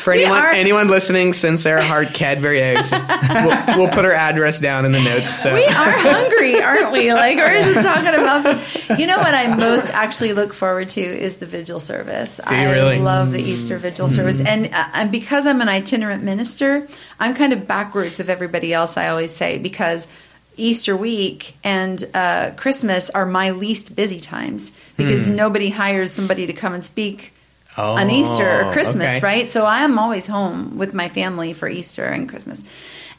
For 0.02 0.12
anyone, 0.12 0.32
are- 0.38 0.50
anyone 0.50 0.88
listening, 0.88 1.32
send 1.32 1.60
Sarah 1.60 1.82
Hart 1.82 2.08
Cadbury 2.12 2.60
eggs. 2.60 2.90
we'll, 2.92 3.78
we'll 3.78 3.90
put 3.90 4.04
her 4.04 4.12
address 4.12 4.58
down 4.58 4.84
in 4.84 4.92
the 4.92 5.00
notes. 5.00 5.30
So. 5.30 5.54
we 5.54 5.64
are 5.64 5.70
hungry, 5.72 6.60
aren't 6.60 6.90
we? 6.90 7.12
Like 7.12 7.36
we're 7.36 7.62
just 7.62 7.86
talking 7.86 8.08
about. 8.08 8.64
food. 8.64 8.98
You 8.98 9.06
know 9.06 9.18
what 9.18 9.34
I 9.34 9.54
most 9.54 9.90
actually 9.90 10.32
look 10.32 10.54
forward 10.54 10.90
to 10.90 11.00
is 11.00 11.36
the 11.36 11.46
vigil 11.46 11.78
service. 11.80 12.38
you 12.38 12.56
I 12.56 12.70
really? 12.72 12.98
love 12.98 13.32
the 13.32 13.40
Easter 13.40 13.78
vigil 13.78 14.08
service, 14.08 14.40
and 14.40 14.66
uh, 14.66 14.88
and 14.94 15.12
because 15.12 15.46
I'm 15.46 15.60
an 15.60 15.68
itinerant 15.68 16.24
minister, 16.24 16.88
I'm 17.20 17.34
kind 17.34 17.52
of 17.52 17.66
backwards 17.66 18.18
of 18.20 18.28
everybody 18.28 18.72
else. 18.72 18.96
I 18.96 19.08
always 19.08 19.32
say 19.32 19.58
because. 19.58 20.06
Easter 20.54 20.94
week 20.94 21.56
and 21.64 22.04
uh, 22.12 22.50
Christmas 22.58 23.08
are 23.08 23.24
my 23.24 23.52
least 23.52 23.96
busy 23.96 24.20
times 24.20 24.70
because 24.98 25.26
nobody 25.30 25.70
hires 25.70 26.12
somebody 26.12 26.44
to 26.46 26.52
come 26.52 26.74
and 26.74 26.84
speak 26.84 27.32
on 27.76 28.10
Easter 28.10 28.48
Oh, 28.62 28.68
or 28.68 28.72
Christmas, 28.72 29.06
okay. 29.16 29.20
right? 29.20 29.48
So 29.48 29.64
I 29.64 29.80
am 29.84 29.98
always 29.98 30.26
home 30.26 30.76
with 30.78 30.92
my 30.94 31.08
family 31.08 31.52
for 31.52 31.68
Easter 31.68 32.04
and 32.04 32.28
Christmas. 32.28 32.62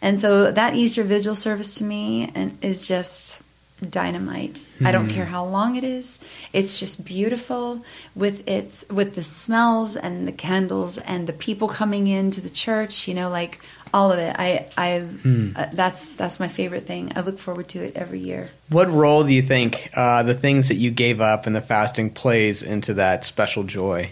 And 0.02 0.20
so 0.20 0.52
that 0.52 0.76
Easter 0.76 1.04
vigil 1.04 1.36
service 1.36 1.76
to 1.76 1.84
me 1.84 2.32
and 2.36 2.58
is 2.62 2.86
just 2.88 3.42
dynamite. 3.90 4.70
I 4.84 4.92
don't 4.92 5.10
Hmm. 5.10 5.16
care 5.16 5.26
how 5.26 5.46
long 5.46 5.76
it 5.76 5.84
is. 5.84 6.20
It's 6.54 6.80
just 6.80 7.04
beautiful 7.04 7.84
with 8.16 8.48
its 8.48 8.86
with 8.90 9.16
the 9.16 9.24
smells 9.24 9.96
and 9.96 10.26
the 10.28 10.32
candles 10.32 10.98
and 10.98 11.28
the 11.28 11.34
people 11.34 11.68
coming 11.68 12.08
into 12.08 12.40
the 12.42 12.50
church, 12.50 13.08
you 13.08 13.14
know, 13.14 13.30
like 13.30 13.60
all 13.94 14.12
of 14.12 14.20
it. 14.20 14.36
I 14.40 14.66
I 14.78 15.00
Hmm. 15.00 15.50
uh, 15.56 15.66
that's 15.74 16.12
that's 16.14 16.40
my 16.40 16.48
favorite 16.48 16.86
thing. 16.88 17.12
I 17.16 17.22
look 17.22 17.40
forward 17.40 17.68
to 17.70 17.84
it 17.84 17.94
every 17.96 18.20
year. 18.20 18.50
What 18.70 18.90
role 18.92 19.24
do 19.24 19.34
you 19.34 19.42
think 19.42 19.90
uh, 19.96 20.24
the 20.24 20.34
things 20.36 20.68
that 20.70 20.76
you 20.78 20.90
gave 20.92 21.20
up 21.20 21.46
in 21.48 21.54
the 21.54 21.62
fasting 21.62 22.10
plays 22.10 22.64
into 22.64 22.94
that 22.96 23.26
special 23.26 23.64
joy 23.64 24.12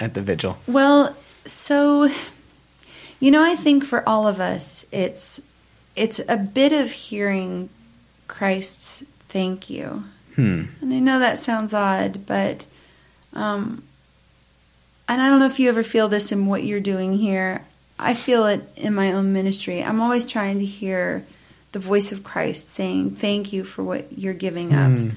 at 0.00 0.14
the 0.14 0.22
vigil? 0.22 0.58
Well, 0.66 1.16
so 1.44 2.08
you 3.20 3.30
know, 3.30 3.42
I 3.42 3.56
think 3.56 3.84
for 3.84 4.08
all 4.08 4.28
of 4.28 4.40
us, 4.40 4.86
it's 4.92 5.40
it's 5.96 6.20
a 6.28 6.36
bit 6.36 6.72
of 6.72 6.90
hearing 6.92 7.70
Christ's 8.28 9.04
thank 9.28 9.68
you. 9.68 10.04
Hmm. 10.36 10.64
And 10.80 10.92
I 10.92 11.00
know 11.00 11.18
that 11.18 11.40
sounds 11.40 11.74
odd, 11.74 12.26
but 12.26 12.66
um, 13.32 13.82
and 15.08 15.20
I 15.20 15.28
don't 15.28 15.40
know 15.40 15.46
if 15.46 15.58
you 15.58 15.68
ever 15.68 15.82
feel 15.82 16.08
this 16.08 16.30
in 16.30 16.46
what 16.46 16.64
you're 16.64 16.80
doing 16.80 17.16
here. 17.18 17.64
I 17.98 18.14
feel 18.14 18.46
it 18.46 18.62
in 18.76 18.94
my 18.94 19.12
own 19.12 19.32
ministry. 19.32 19.82
I'm 19.82 20.00
always 20.00 20.24
trying 20.24 20.60
to 20.60 20.64
hear 20.64 21.26
the 21.72 21.80
voice 21.80 22.12
of 22.12 22.22
Christ 22.22 22.68
saying, 22.68 23.16
Thank 23.16 23.52
you 23.52 23.64
for 23.64 23.82
what 23.82 24.16
you're 24.16 24.34
giving 24.34 24.72
up. 24.72 24.90
Hmm. 24.90 25.08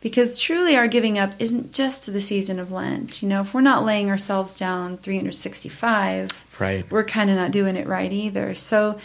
Because 0.00 0.40
truly, 0.40 0.76
our 0.76 0.86
giving 0.86 1.18
up 1.18 1.32
isn't 1.40 1.72
just 1.72 2.04
to 2.04 2.10
the 2.12 2.20
season 2.20 2.58
of 2.60 2.70
Lent. 2.70 3.20
You 3.20 3.28
know, 3.28 3.40
if 3.40 3.52
we're 3.52 3.60
not 3.62 3.84
laying 3.84 4.08
ourselves 4.10 4.56
down 4.56 4.96
365, 4.98 6.30
Right. 6.60 6.88
we're 6.90 7.04
kind 7.04 7.30
of 7.30 7.36
not 7.36 7.50
doing 7.50 7.76
it 7.76 7.86
right 7.86 8.12
either. 8.12 8.54
So, 8.54 8.98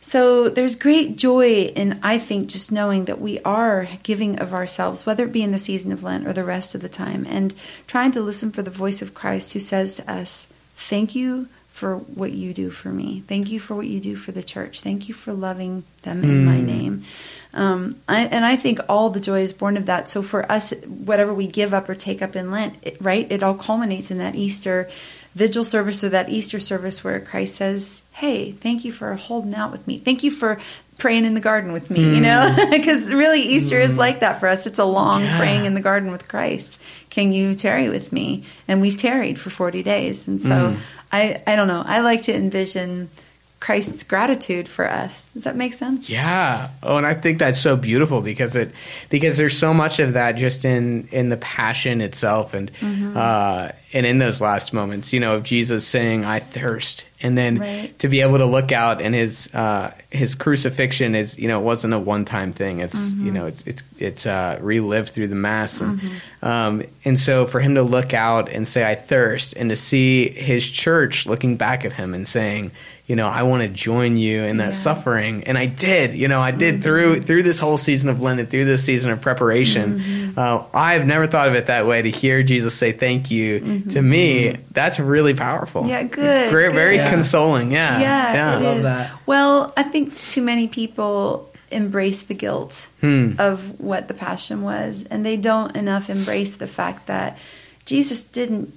so 0.00 0.48
there's 0.48 0.74
great 0.76 1.16
joy 1.16 1.70
in 1.74 1.98
I 2.02 2.18
think 2.18 2.48
just 2.48 2.70
knowing 2.72 3.04
that 3.06 3.20
we 3.20 3.40
are 3.40 3.88
giving 4.02 4.38
of 4.40 4.52
ourselves, 4.52 5.06
whether 5.06 5.24
it 5.24 5.32
be 5.32 5.42
in 5.42 5.52
the 5.52 5.58
season 5.58 5.92
of 5.92 6.02
Lent 6.02 6.26
or 6.26 6.32
the 6.32 6.44
rest 6.44 6.74
of 6.74 6.80
the 6.80 6.88
time, 6.88 7.26
and 7.28 7.54
trying 7.86 8.10
to 8.12 8.20
listen 8.20 8.50
for 8.50 8.62
the 8.62 8.70
voice 8.70 9.02
of 9.02 9.14
Christ 9.14 9.52
who 9.52 9.60
says 9.60 9.94
to 9.96 10.10
us, 10.10 10.48
"Thank 10.74 11.14
you 11.14 11.48
for 11.76 11.98
what 11.98 12.32
you 12.32 12.54
do 12.54 12.70
for 12.70 12.88
me. 12.88 13.22
Thank 13.28 13.50
you 13.50 13.60
for 13.60 13.74
what 13.74 13.86
you 13.86 14.00
do 14.00 14.16
for 14.16 14.32
the 14.32 14.42
church. 14.42 14.80
Thank 14.80 15.08
you 15.08 15.14
for 15.14 15.32
loving 15.32 15.84
them 16.02 16.24
in 16.24 16.44
my 16.44 16.60
name." 16.60 17.04
Um, 17.52 17.96
I, 18.08 18.22
and 18.22 18.44
I 18.44 18.56
think 18.56 18.80
all 18.88 19.10
the 19.10 19.20
joy 19.20 19.40
is 19.40 19.52
born 19.52 19.76
of 19.76 19.86
that. 19.86 20.08
So 20.08 20.22
for 20.22 20.50
us, 20.50 20.72
whatever 20.86 21.32
we 21.32 21.46
give 21.46 21.72
up 21.72 21.88
or 21.88 21.94
take 21.94 22.20
up 22.22 22.36
in 22.36 22.50
Lent, 22.50 22.76
it, 22.82 22.96
right, 23.00 23.30
it 23.30 23.42
all 23.42 23.54
culminates 23.54 24.10
in 24.10 24.18
that 24.18 24.34
Easter 24.34 24.88
vigil 25.34 25.64
service 25.64 26.02
or 26.02 26.08
that 26.08 26.30
Easter 26.30 26.58
service 26.58 27.04
where 27.04 27.20
Christ 27.20 27.56
says, 27.56 28.02
"Hey, 28.12 28.52
thank 28.52 28.84
you 28.84 28.92
for 28.92 29.14
holding 29.14 29.54
out 29.54 29.72
with 29.72 29.86
me. 29.86 29.98
Thank 29.98 30.22
you 30.22 30.30
for 30.30 30.58
praying 30.98 31.24
in 31.24 31.34
the 31.34 31.40
garden 31.40 31.72
with 31.72 31.90
me." 31.90 32.00
You 32.14 32.20
know, 32.20 32.52
hmm. 32.52 32.70
because 32.70 33.12
really 33.12 33.40
Easter 33.40 33.80
is 33.80 33.92
hmm. 33.92 33.98
like 33.98 34.20
that 34.20 34.40
for 34.40 34.48
us. 34.48 34.66
It's 34.66 34.78
a 34.78 34.84
long 34.84 35.22
Yeah. 35.22 35.38
praying 35.38 35.64
in 35.64 35.74
the 35.74 35.80
garden 35.80 36.10
with 36.10 36.28
Christ. 36.28 36.80
Can 37.10 37.32
you 37.32 37.54
tarry 37.54 37.88
with 37.88 38.12
me? 38.12 38.44
And 38.68 38.80
we've 38.80 38.96
tarried 38.96 39.38
for 39.38 39.50
forty 39.50 39.82
days, 39.82 40.28
and 40.28 40.40
so 40.40 40.70
hmm. 40.72 40.80
I, 41.12 41.42
I 41.46 41.56
don't 41.56 41.68
know. 41.68 41.82
I 41.86 42.00
like 42.00 42.22
to 42.22 42.34
envision 42.34 43.10
Christ's 43.58 44.02
gratitude 44.04 44.68
for 44.68 44.88
us. 44.88 45.28
Does 45.32 45.44
that 45.44 45.56
make 45.56 45.72
sense? 45.72 46.10
Yeah. 46.10 46.68
Oh, 46.82 46.98
and 46.98 47.06
I 47.06 47.14
think 47.14 47.38
that's 47.38 47.58
so 47.58 47.74
beautiful 47.76 48.20
because 48.20 48.54
it 48.54 48.70
because 49.08 49.38
there's 49.38 49.56
so 49.58 49.72
much 49.72 49.98
of 49.98 50.12
that 50.12 50.32
just 50.32 50.64
in 50.64 51.08
in 51.10 51.30
the 51.30 51.38
passion 51.38 52.00
itself 52.00 52.52
and 52.54 52.70
Mm-hmm. 52.80 53.16
uh 53.16 53.68
and 53.94 54.04
in 54.04 54.18
those 54.18 54.42
last 54.42 54.74
moments, 54.74 55.12
you 55.14 55.20
know, 55.20 55.36
of 55.36 55.42
Jesus 55.44 55.86
saying, 55.86 56.24
"I 56.24 56.38
thirst," 56.40 57.06
and 57.22 57.36
then 57.38 57.58
Right. 57.58 57.98
to 58.00 58.08
be 58.08 58.20
able 58.20 58.38
to 58.38 58.44
look 58.46 58.72
out 58.72 59.00
and 59.00 59.14
his 59.14 59.48
uh 59.54 59.92
his 60.10 60.34
crucifixion 60.34 61.14
is 61.14 61.38
you 61.38 61.48
know 61.48 61.58
it 61.58 61.64
wasn't 61.64 61.94
a 61.94 61.98
one 61.98 62.26
time 62.26 62.52
thing. 62.52 62.80
It's 62.80 63.12
Mm-hmm. 63.12 63.26
you 63.26 63.32
know 63.32 63.46
it's 63.46 63.62
it's 63.66 63.82
it's 63.98 64.26
uh 64.26 64.58
relived 64.60 65.10
through 65.10 65.28
the 65.28 65.34
mass 65.34 65.80
and 65.80 65.98
um 66.42 66.82
and 67.06 67.18
so 67.18 67.46
for 67.46 67.60
him 67.60 67.74
to 67.76 67.82
look 67.82 68.12
out 68.12 68.50
and 68.50 68.68
say, 68.68 68.84
"I 68.84 68.94
thirst," 68.96 69.54
and 69.56 69.70
to 69.70 69.76
see 69.76 70.28
his 70.28 70.70
church 70.70 71.24
looking 71.24 71.56
back 71.56 71.84
at 71.86 71.94
him 71.94 72.12
and 72.12 72.28
saying. 72.28 72.72
You 73.06 73.14
know, 73.14 73.28
I 73.28 73.44
want 73.44 73.62
to 73.62 73.68
join 73.68 74.16
you 74.16 74.42
in 74.42 74.56
that 74.56 74.70
Yeah. 74.70 74.72
suffering, 74.72 75.44
and 75.44 75.56
I 75.56 75.66
did. 75.66 76.14
You 76.14 76.26
know, 76.26 76.40
I 76.40 76.50
did 76.50 76.82
through 76.82 77.20
through 77.22 77.44
this 77.44 77.60
whole 77.60 77.78
season 77.78 78.08
of 78.08 78.20
Lent 78.20 78.40
and 78.40 78.50
through 78.50 78.64
this 78.64 78.82
season 78.82 79.10
of 79.12 79.20
preparation. 79.20 80.34
Uh, 80.36 80.64
I've 80.74 81.06
never 81.06 81.26
thought 81.28 81.46
of 81.46 81.54
it 81.54 81.66
that 81.66 81.86
way. 81.86 82.02
To 82.02 82.10
hear 82.10 82.42
Jesus 82.42 82.74
say 82.74 82.90
"Thank 82.90 83.30
you" 83.30 83.82
to 83.90 84.02
me, 84.02 84.56
that's 84.72 84.98
really 84.98 85.34
powerful. 85.34 85.86
Yeah, 85.86 86.02
good, 86.02 86.50
Very, 86.50 86.72
very. 86.72 86.96
Yeah. 86.96 87.08
consoling. 87.10 87.70
Yeah, 87.70 88.00
Yeah, 88.00 88.56
it 88.58 88.62
love 88.62 88.76
is. 88.78 88.82
that. 88.82 89.10
Well, 89.24 89.72
I 89.76 89.84
think 89.84 90.18
too 90.30 90.42
many 90.42 90.66
people 90.66 91.48
embrace 91.70 92.22
the 92.22 92.34
guilt 92.34 92.88
Hmm. 93.02 93.32
of 93.38 93.78
what 93.78 94.08
the 94.08 94.14
passion 94.14 94.62
was, 94.62 95.04
and 95.10 95.24
they 95.24 95.36
don't 95.36 95.76
enough 95.76 96.10
embrace 96.10 96.56
the 96.56 96.66
fact 96.66 97.06
that 97.06 97.38
Jesus 97.84 98.22
didn't. 98.24 98.72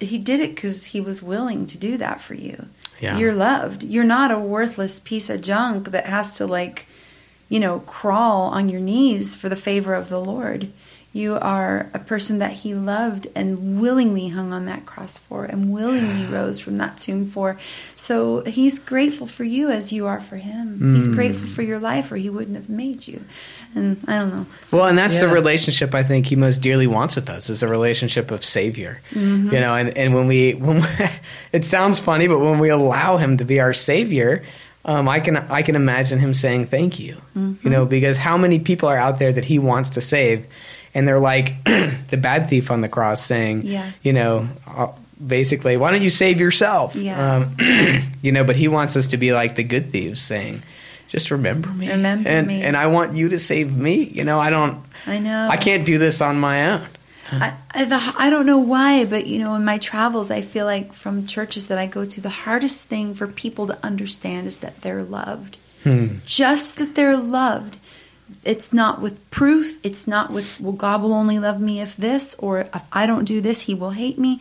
He 0.00 0.16
did 0.16 0.40
it 0.40 0.54
because 0.54 0.84
he 0.86 1.00
was 1.00 1.22
willing 1.22 1.66
to 1.66 1.76
do 1.76 1.96
that 1.98 2.20
for 2.20 2.34
you. 2.34 2.66
Yeah. 3.00 3.18
You're 3.18 3.32
loved. 3.32 3.82
You're 3.82 4.04
not 4.04 4.30
a 4.30 4.38
worthless 4.38 5.00
piece 5.00 5.30
of 5.30 5.40
junk 5.40 5.90
that 5.90 6.06
has 6.06 6.32
to 6.34 6.46
like, 6.46 6.86
you 7.48 7.60
know, 7.60 7.80
crawl 7.80 8.42
on 8.48 8.68
your 8.68 8.80
knees 8.80 9.34
for 9.34 9.48
the 9.48 9.56
favor 9.56 9.94
of 9.94 10.08
the 10.08 10.20
Lord. 10.20 10.70
You 11.18 11.34
are 11.34 11.90
a 11.92 11.98
person 11.98 12.38
that 12.38 12.52
he 12.52 12.74
loved 12.74 13.26
and 13.34 13.80
willingly 13.80 14.28
hung 14.28 14.52
on 14.52 14.66
that 14.66 14.86
cross 14.86 15.18
for 15.18 15.44
and 15.44 15.72
willingly 15.72 16.24
rose 16.26 16.60
from 16.60 16.78
that 16.78 16.98
tomb 16.98 17.26
for. 17.26 17.58
So 17.96 18.44
he's 18.44 18.78
grateful 18.78 19.26
for 19.26 19.42
you 19.42 19.70
as 19.70 19.92
you 19.92 20.06
are 20.06 20.20
for 20.20 20.36
him. 20.36 20.94
He's 20.94 21.08
grateful 21.08 21.48
for 21.48 21.62
your 21.62 21.80
life 21.80 22.12
or 22.12 22.16
he 22.16 22.30
wouldn't 22.30 22.56
have 22.56 22.68
made 22.68 23.08
you. 23.08 23.24
And 23.74 24.00
I 24.06 24.18
don't 24.20 24.30
know. 24.30 24.46
Well, 24.72 24.86
and 24.86 24.96
that's 24.96 25.18
the 25.18 25.28
relationship 25.28 25.94
I 25.94 26.04
think 26.04 26.26
he 26.26 26.36
most 26.36 26.58
dearly 26.58 26.86
wants 26.86 27.16
with 27.16 27.28
us 27.28 27.50
is 27.50 27.64
a 27.64 27.68
relationship 27.68 28.30
of 28.30 28.44
savior. 28.44 29.00
Mm-hmm. 29.10 29.52
You 29.52 29.60
know, 29.60 29.74
and, 29.74 29.96
and 29.96 30.14
when 30.14 30.28
we 30.28 30.54
when 30.54 30.76
we, 30.76 30.88
it 31.52 31.64
sounds 31.64 31.98
funny, 31.98 32.28
but 32.28 32.38
when 32.38 32.60
we 32.60 32.68
allow 32.68 33.16
him 33.16 33.38
to 33.38 33.44
be 33.44 33.58
our 33.58 33.74
savior, 33.74 34.44
um, 34.84 35.08
I 35.08 35.20
can 35.20 35.36
I 35.36 35.62
can 35.62 35.76
imagine 35.76 36.18
him 36.18 36.32
saying 36.32 36.66
thank 36.66 36.98
you. 36.98 37.16
Mm-hmm. 37.36 37.54
You 37.62 37.70
know, 37.70 37.86
because 37.86 38.16
how 38.16 38.38
many 38.38 38.58
people 38.58 38.88
are 38.88 38.96
out 38.96 39.18
there 39.18 39.32
that 39.32 39.44
he 39.44 39.58
wants 39.58 39.90
to 39.90 40.00
save, 40.00 40.46
and 40.98 41.06
they're 41.06 41.20
like 41.20 41.62
the 41.64 42.16
bad 42.20 42.48
thief 42.50 42.70
on 42.70 42.80
the 42.82 42.88
cross 42.88 43.24
saying, 43.24 43.62
Yeah. 43.62 43.90
you 44.02 44.12
know. 44.12 44.48
Uh, 44.66 44.88
Basically, 45.20 45.76
why 45.76 45.90
don't 45.90 46.02
you 46.02 46.10
save 46.10 46.38
yourself? 46.38 46.94
Yeah. 46.94 47.18
Um, 47.18 47.56
you 48.22 48.30
know, 48.30 48.44
but 48.44 48.54
he 48.54 48.68
wants 48.68 48.94
us 48.94 49.08
to 49.08 49.16
be 49.16 49.32
like 49.32 49.56
the 49.56 49.64
good 49.64 49.90
thieves, 49.90 50.20
saying, 50.22 50.62
"Just 51.08 51.32
remember 51.32 51.68
me, 51.70 51.88
Remember 51.90 52.28
and 52.28 52.46
me. 52.46 52.62
and 52.62 52.76
I 52.76 52.86
want 52.86 53.14
you 53.14 53.28
to 53.30 53.38
save 53.40 53.74
me. 53.76 54.04
You 54.04 54.22
know, 54.22 54.38
I 54.38 54.48
don't, 54.50 54.78
I 55.08 55.18
know. 55.18 55.48
I 55.50 55.56
can't 55.56 55.84
do 55.84 55.98
this 55.98 56.20
on 56.20 56.38
my 56.38 56.70
own. 56.70 56.86
I, 57.32 57.52
I, 57.72 57.84
the, 57.84 58.14
I 58.16 58.30
don't 58.30 58.46
know 58.46 58.58
why, 58.58 59.06
but 59.06 59.26
you 59.26 59.40
know, 59.40 59.56
in 59.56 59.64
my 59.64 59.78
travels, 59.78 60.30
I 60.30 60.40
feel 60.40 60.66
like 60.66 60.92
from 60.92 61.26
churches 61.26 61.66
that 61.66 61.78
I 61.78 61.86
go 61.86 62.04
to, 62.04 62.20
the 62.20 62.28
hardest 62.46 62.84
thing 62.84 63.12
for 63.14 63.26
people 63.26 63.66
to 63.66 63.78
understand 63.84 64.46
is 64.46 64.58
that 64.58 64.82
they're 64.82 65.02
loved. 65.02 65.58
Just 66.26 66.78
that 66.78 66.94
they're 66.94 67.16
loved. 67.16 67.78
It's 68.44 68.72
not 68.72 69.00
with 69.00 69.30
proof. 69.30 69.78
It's 69.82 70.06
not 70.06 70.30
with, 70.30 70.60
well, 70.60 70.72
God 70.72 71.02
will 71.02 71.12
only 71.12 71.38
love 71.38 71.60
me 71.60 71.80
if 71.80 71.96
this, 71.96 72.34
or 72.36 72.60
if 72.60 72.84
I 72.92 73.06
don't 73.06 73.24
do 73.24 73.40
this, 73.40 73.62
he 73.62 73.74
will 73.74 73.90
hate 73.90 74.18
me. 74.18 74.40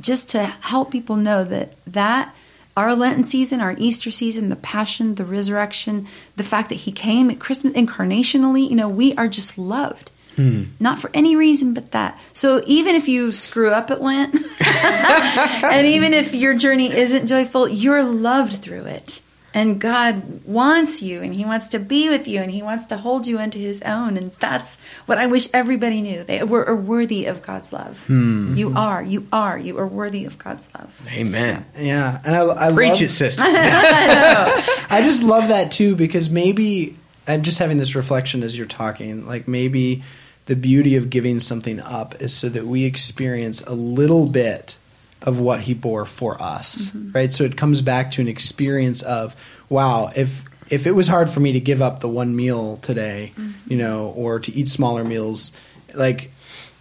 Just 0.00 0.28
to 0.30 0.44
help 0.44 0.90
people 0.90 1.16
know 1.16 1.44
that 1.44 1.74
that 1.86 2.34
our 2.76 2.94
Lenten 2.94 3.24
season, 3.24 3.60
our 3.60 3.74
Easter 3.76 4.10
season, 4.10 4.48
the 4.48 4.56
Passion, 4.56 5.16
the 5.16 5.24
Resurrection, 5.24 6.06
the 6.36 6.44
fact 6.44 6.68
that 6.70 6.76
He 6.76 6.92
came 6.92 7.30
at 7.30 7.38
Christmas 7.38 7.74
incarnationally, 7.74 8.68
you 8.68 8.76
know, 8.76 8.88
we 8.88 9.14
are 9.16 9.28
just 9.28 9.58
loved. 9.58 10.10
Hmm. 10.36 10.64
Not 10.78 10.98
for 10.98 11.10
any 11.12 11.36
reason 11.36 11.74
but 11.74 11.90
that. 11.90 12.18
So 12.32 12.62
even 12.66 12.94
if 12.94 13.08
you 13.08 13.32
screw 13.32 13.70
up 13.70 13.90
at 13.90 14.00
Lent, 14.00 14.34
and 14.64 15.86
even 15.86 16.14
if 16.14 16.34
your 16.34 16.54
journey 16.54 16.90
isn't 16.90 17.26
joyful, 17.26 17.68
you're 17.68 18.02
loved 18.02 18.62
through 18.62 18.84
it. 18.84 19.20
And 19.52 19.80
God 19.80 20.44
wants 20.44 21.02
you, 21.02 21.22
and 21.22 21.34
He 21.34 21.44
wants 21.44 21.68
to 21.68 21.78
be 21.78 22.08
with 22.08 22.28
you, 22.28 22.40
and 22.40 22.50
He 22.50 22.62
wants 22.62 22.86
to 22.86 22.96
hold 22.96 23.26
you 23.26 23.40
into 23.40 23.58
His 23.58 23.82
own. 23.82 24.16
And 24.16 24.32
that's 24.38 24.78
what 25.06 25.18
I 25.18 25.26
wish 25.26 25.48
everybody 25.52 26.02
knew. 26.02 26.22
They 26.24 26.42
were 26.44 26.64
are 26.66 26.76
worthy 26.76 27.26
of 27.26 27.42
God's 27.42 27.72
love. 27.72 28.04
Hmm. 28.06 28.56
You 28.56 28.72
are, 28.76 29.02
you 29.02 29.26
are, 29.32 29.58
you 29.58 29.78
are 29.78 29.86
worthy 29.86 30.24
of 30.24 30.38
God's 30.38 30.68
love. 30.74 31.00
Amen. 31.12 31.66
Yeah, 31.76 32.20
and 32.24 32.36
I, 32.36 32.68
I 32.68 32.72
Preach 32.72 32.92
love, 32.92 33.02
it, 33.02 33.10
sister. 33.10 33.42
I 33.46 35.00
just 35.04 35.22
love 35.22 35.48
that 35.48 35.72
too 35.72 35.96
because 35.96 36.30
maybe 36.30 36.96
I'm 37.26 37.42
just 37.42 37.58
having 37.58 37.78
this 37.78 37.94
reflection 37.94 38.42
as 38.42 38.56
you're 38.56 38.66
talking. 38.66 39.26
Like 39.26 39.48
maybe 39.48 40.02
the 40.46 40.56
beauty 40.56 40.96
of 40.96 41.10
giving 41.10 41.40
something 41.40 41.80
up 41.80 42.20
is 42.20 42.34
so 42.34 42.48
that 42.48 42.66
we 42.66 42.84
experience 42.84 43.62
a 43.62 43.74
little 43.74 44.26
bit 44.26 44.76
of 45.22 45.40
what 45.40 45.60
he 45.60 45.74
bore 45.74 46.04
for 46.06 46.40
us, 46.40 46.90
mm-hmm. 46.90 47.12
right? 47.12 47.32
So 47.32 47.44
it 47.44 47.56
comes 47.56 47.82
back 47.82 48.10
to 48.12 48.22
an 48.22 48.28
experience 48.28 49.02
of 49.02 49.36
wow, 49.68 50.10
if 50.16 50.44
if 50.70 50.86
it 50.86 50.92
was 50.92 51.08
hard 51.08 51.28
for 51.28 51.40
me 51.40 51.52
to 51.52 51.60
give 51.60 51.82
up 51.82 52.00
the 52.00 52.08
one 52.08 52.34
meal 52.34 52.76
today, 52.78 53.32
mm-hmm. 53.36 53.50
you 53.70 53.76
know, 53.76 54.08
or 54.16 54.38
to 54.38 54.52
eat 54.52 54.68
smaller 54.68 55.04
meals, 55.04 55.52
like, 55.94 56.30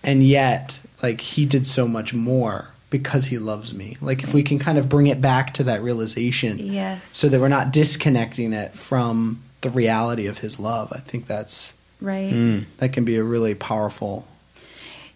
and 0.04 0.23
yet 0.23 0.80
like 1.02 1.21
he 1.21 1.45
did 1.45 1.65
so 1.65 1.88
much 1.88 2.13
more 2.13 2.71
because 2.89 3.25
he 3.25 3.38
loves 3.38 3.73
me. 3.73 3.97
Like 4.02 4.23
if 4.23 4.34
we 4.34 4.43
can 4.43 4.60
kind 4.60 4.78
of 4.78 4.89
bring 4.89 5.08
it 5.08 5.21
back 5.21 5.54
to 5.56 5.63
that 5.65 5.82
realization, 5.82 6.58
Yes. 6.58 7.15
so 7.15 7.28
that 7.28 7.39
we're 7.39 7.47
not 7.47 7.71
disconnecting 7.71 8.54
it 8.54 8.73
from 8.73 9.41
the 9.62 9.69
reality 9.69 10.28
of 10.28 10.39
his 10.39 10.60
love. 10.60 10.91
I 10.93 10.99
think 10.99 11.28
that's 11.28 11.73
Right. 12.02 12.34
Mm. 12.34 12.65
that 12.78 12.93
can 12.93 13.06
be 13.06 13.17
a 13.17 13.23
really 13.23 13.56
powerful. 13.56 14.28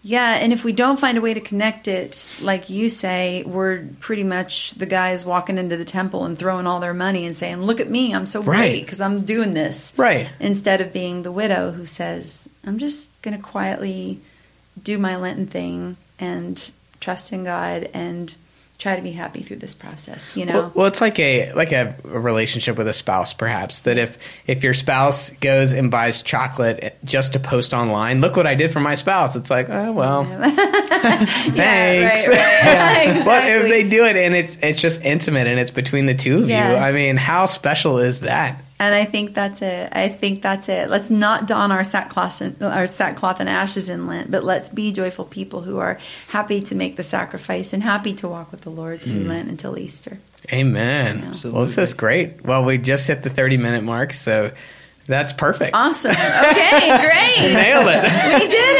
Yeah, 0.06 0.34
and 0.34 0.52
if 0.52 0.64
we 0.64 0.72
don't 0.72 1.00
find 1.00 1.16
a 1.16 1.22
way 1.22 1.32
to 1.32 1.40
connect 1.40 1.88
it, 1.88 2.26
like 2.42 2.68
you 2.68 2.90
say, 2.90 3.42
we're 3.46 3.84
pretty 4.00 4.22
much 4.22 4.72
the 4.72 4.84
guys 4.84 5.24
walking 5.24 5.56
into 5.56 5.78
the 5.78 5.84
temple 5.86 6.26
and 6.26 6.38
throwing 6.38 6.66
all 6.66 6.78
their 6.78 6.92
money 6.92 7.24
and 7.24 7.34
saying, 7.34 7.62
"Look 7.62 7.80
at 7.80 7.88
me, 7.90 8.14
I'm 8.14 8.26
so 8.26 8.42
Right. 8.42 8.58
great 8.58 8.80
because 8.82 9.00
I'm 9.00 9.22
doing 9.22 9.54
this." 9.54 9.94
Right. 9.96 10.28
Instead 10.38 10.82
of 10.82 10.92
being 10.92 11.22
the 11.22 11.32
widow 11.32 11.72
who 11.72 11.86
says, 11.86 12.46
"I'm 12.66 12.76
just 12.76 13.08
going 13.22 13.34
to 13.34 13.42
quietly 13.42 14.20
do 14.82 14.98
my 14.98 15.16
Lenten 15.16 15.46
thing 15.46 15.96
and 16.18 16.70
trust 17.00 17.32
in 17.32 17.42
God 17.44 17.88
and 17.94 18.34
try 18.78 18.96
to 18.96 19.02
be 19.02 19.12
happy 19.12 19.42
through 19.42 19.56
this 19.56 19.74
process. 19.74 20.36
You 20.36 20.46
know. 20.46 20.52
Well, 20.52 20.72
well, 20.74 20.86
it's 20.86 21.00
like 21.00 21.18
a 21.18 21.52
like 21.52 21.72
a, 21.72 21.96
a 22.04 22.20
relationship 22.20 22.76
with 22.76 22.88
a 22.88 22.92
spouse, 22.92 23.32
perhaps. 23.32 23.80
That 23.80 23.98
if 23.98 24.18
if 24.46 24.62
your 24.64 24.74
spouse 24.74 25.30
goes 25.40 25.72
and 25.72 25.90
buys 25.90 26.22
chocolate 26.22 26.96
just 27.04 27.32
to 27.34 27.40
post 27.40 27.72
online, 27.74 28.20
look 28.20 28.36
what 28.36 28.46
I 28.46 28.54
did 28.54 28.72
for 28.72 28.80
my 28.80 28.94
spouse. 28.94 29.36
It's 29.36 29.50
like, 29.50 29.68
oh 29.70 29.92
well, 29.92 30.24
thanks. 31.04 32.28
Yeah, 32.28 32.34
right, 32.34 33.06
right. 33.06 33.16
exactly. 33.16 33.24
But 33.24 33.44
if 33.44 33.62
they 33.70 33.88
do 33.88 34.04
it 34.04 34.16
and 34.16 34.34
it's 34.34 34.56
it's 34.62 34.80
just 34.80 35.02
intimate 35.02 35.46
and 35.46 35.58
it's 35.58 35.70
between 35.70 36.06
the 36.06 36.14
two 36.14 36.38
of 36.38 36.48
Yes. 36.48 36.70
you, 36.70 36.76
I 36.76 36.92
mean, 36.92 37.16
how 37.16 37.46
special 37.46 37.98
is 37.98 38.20
that? 38.20 38.60
And 38.78 38.92
I 38.94 39.04
think 39.04 39.34
that's 39.34 39.62
it. 39.62 39.88
I 39.92 40.08
think 40.08 40.42
that's 40.42 40.68
it. 40.68 40.90
Let's 40.90 41.08
not 41.08 41.46
don 41.46 41.70
our 41.70 41.84
sackcloth 41.84 42.40
and, 42.40 42.60
our 42.62 42.86
sackcloth 42.88 43.38
and 43.40 43.48
ashes 43.48 43.88
in 43.88 44.06
Lent, 44.08 44.30
but 44.30 44.42
let's 44.42 44.68
be 44.68 44.90
joyful 44.92 45.24
people 45.24 45.60
who 45.62 45.78
are 45.78 45.98
happy 46.28 46.60
to 46.62 46.74
make 46.74 46.96
the 46.96 47.04
sacrifice 47.04 47.72
and 47.72 47.82
happy 47.82 48.14
to 48.14 48.28
walk 48.28 48.50
with 48.50 48.62
the 48.62 48.70
Lord 48.70 49.00
through 49.00 49.22
Hmm. 49.22 49.28
Lent 49.28 49.48
until 49.48 49.78
Easter. 49.78 50.18
Amen. 50.52 51.22
Absolutely. 51.28 51.56
Well, 51.58 51.66
this 51.66 51.78
is 51.78 51.94
great. 51.94 52.44
Well, 52.44 52.64
we 52.64 52.78
just 52.78 53.06
hit 53.06 53.22
the 53.22 53.30
thirty 53.30 53.56
minute 53.56 53.84
mark, 53.84 54.12
so 54.12 54.50
that's 55.06 55.32
perfect. 55.32 55.74
Awesome. 55.74 56.10
Okay, 56.10 56.98
great. 56.98 57.52
Nailed 57.54 57.86
it. 57.88 58.02
We 58.42 58.48
did 58.48 58.52
it. 58.52 58.73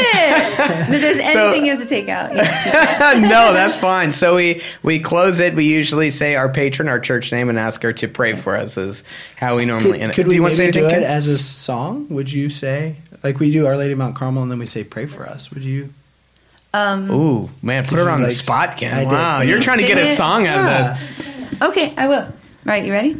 If 0.93 1.01
there's 1.01 1.17
So- 1.17 1.47
anything 1.47 1.65
you 1.65 1.71
have 1.71 1.81
to 1.81 1.87
take 1.87 2.07
out, 2.09 2.33
yes. 2.33 3.15
no, 3.21 3.53
that's 3.53 3.75
fine. 3.75 4.11
So 4.11 4.35
we 4.35 4.61
we 4.83 4.99
close 4.99 5.39
it. 5.39 5.55
We 5.55 5.65
usually 5.65 6.11
say 6.11 6.35
our 6.35 6.49
patron, 6.49 6.87
our 6.87 6.99
church 6.99 7.31
name, 7.31 7.49
and 7.49 7.57
ask 7.59 7.81
her 7.83 7.93
to 7.93 8.07
pray 8.07 8.35
for 8.35 8.55
us. 8.55 8.77
Is 8.77 9.03
how 9.35 9.55
we 9.57 9.65
normally. 9.65 9.93
Could, 9.93 10.01
end 10.01 10.11
it. 10.11 10.15
could 10.15 10.23
do 10.23 10.29
we 10.29 10.35
you 10.35 10.41
want 10.41 10.51
to 10.53 10.57
say 10.57 10.63
anything? 10.65 10.83
do 10.83 10.87
it 10.89 10.91
Ken? 10.91 11.03
as 11.03 11.27
a 11.27 11.37
song? 11.37 12.07
Would 12.09 12.31
you 12.31 12.49
say 12.49 12.95
like 13.23 13.39
we 13.39 13.51
do 13.51 13.65
Our 13.67 13.77
Lady 13.77 13.93
of 13.93 13.99
Mount 13.99 14.15
Carmel, 14.15 14.43
and 14.43 14.51
then 14.51 14.59
we 14.59 14.65
say 14.65 14.83
"Pray 14.83 15.05
for 15.05 15.25
us"? 15.27 15.51
Would 15.51 15.63
you? 15.63 15.93
Um, 16.73 17.09
Ooh, 17.09 17.49
man, 17.61 17.85
put 17.85 17.99
her 17.99 18.03
you, 18.05 18.09
on 18.09 18.21
the 18.21 18.31
spot, 18.31 18.75
Ken. 18.75 18.93
I. 18.93 19.03
Wow, 19.05 19.39
Can 19.39 19.49
you're 19.49 19.61
trying 19.61 19.79
to 19.79 19.87
get 19.87 19.97
sing 19.97 20.07
a 20.07 20.15
song 20.15 20.45
out 20.47 20.55
Yeah. 20.57 20.91
of 20.91 21.17
this. 21.51 21.61
okay, 21.69 21.93
I 21.95 22.07
will. 22.07 22.27
Right, 22.65 22.83
you 22.85 22.91
ready? 22.91 23.15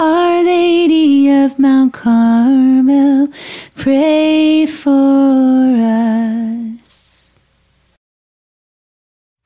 Our 0.00 0.44
Lady 0.44 1.28
of 1.28 1.58
Mount 1.58 1.92
Carmel, 1.92 3.30
pray 3.74 4.64
for 4.64 5.74
us. 5.74 7.28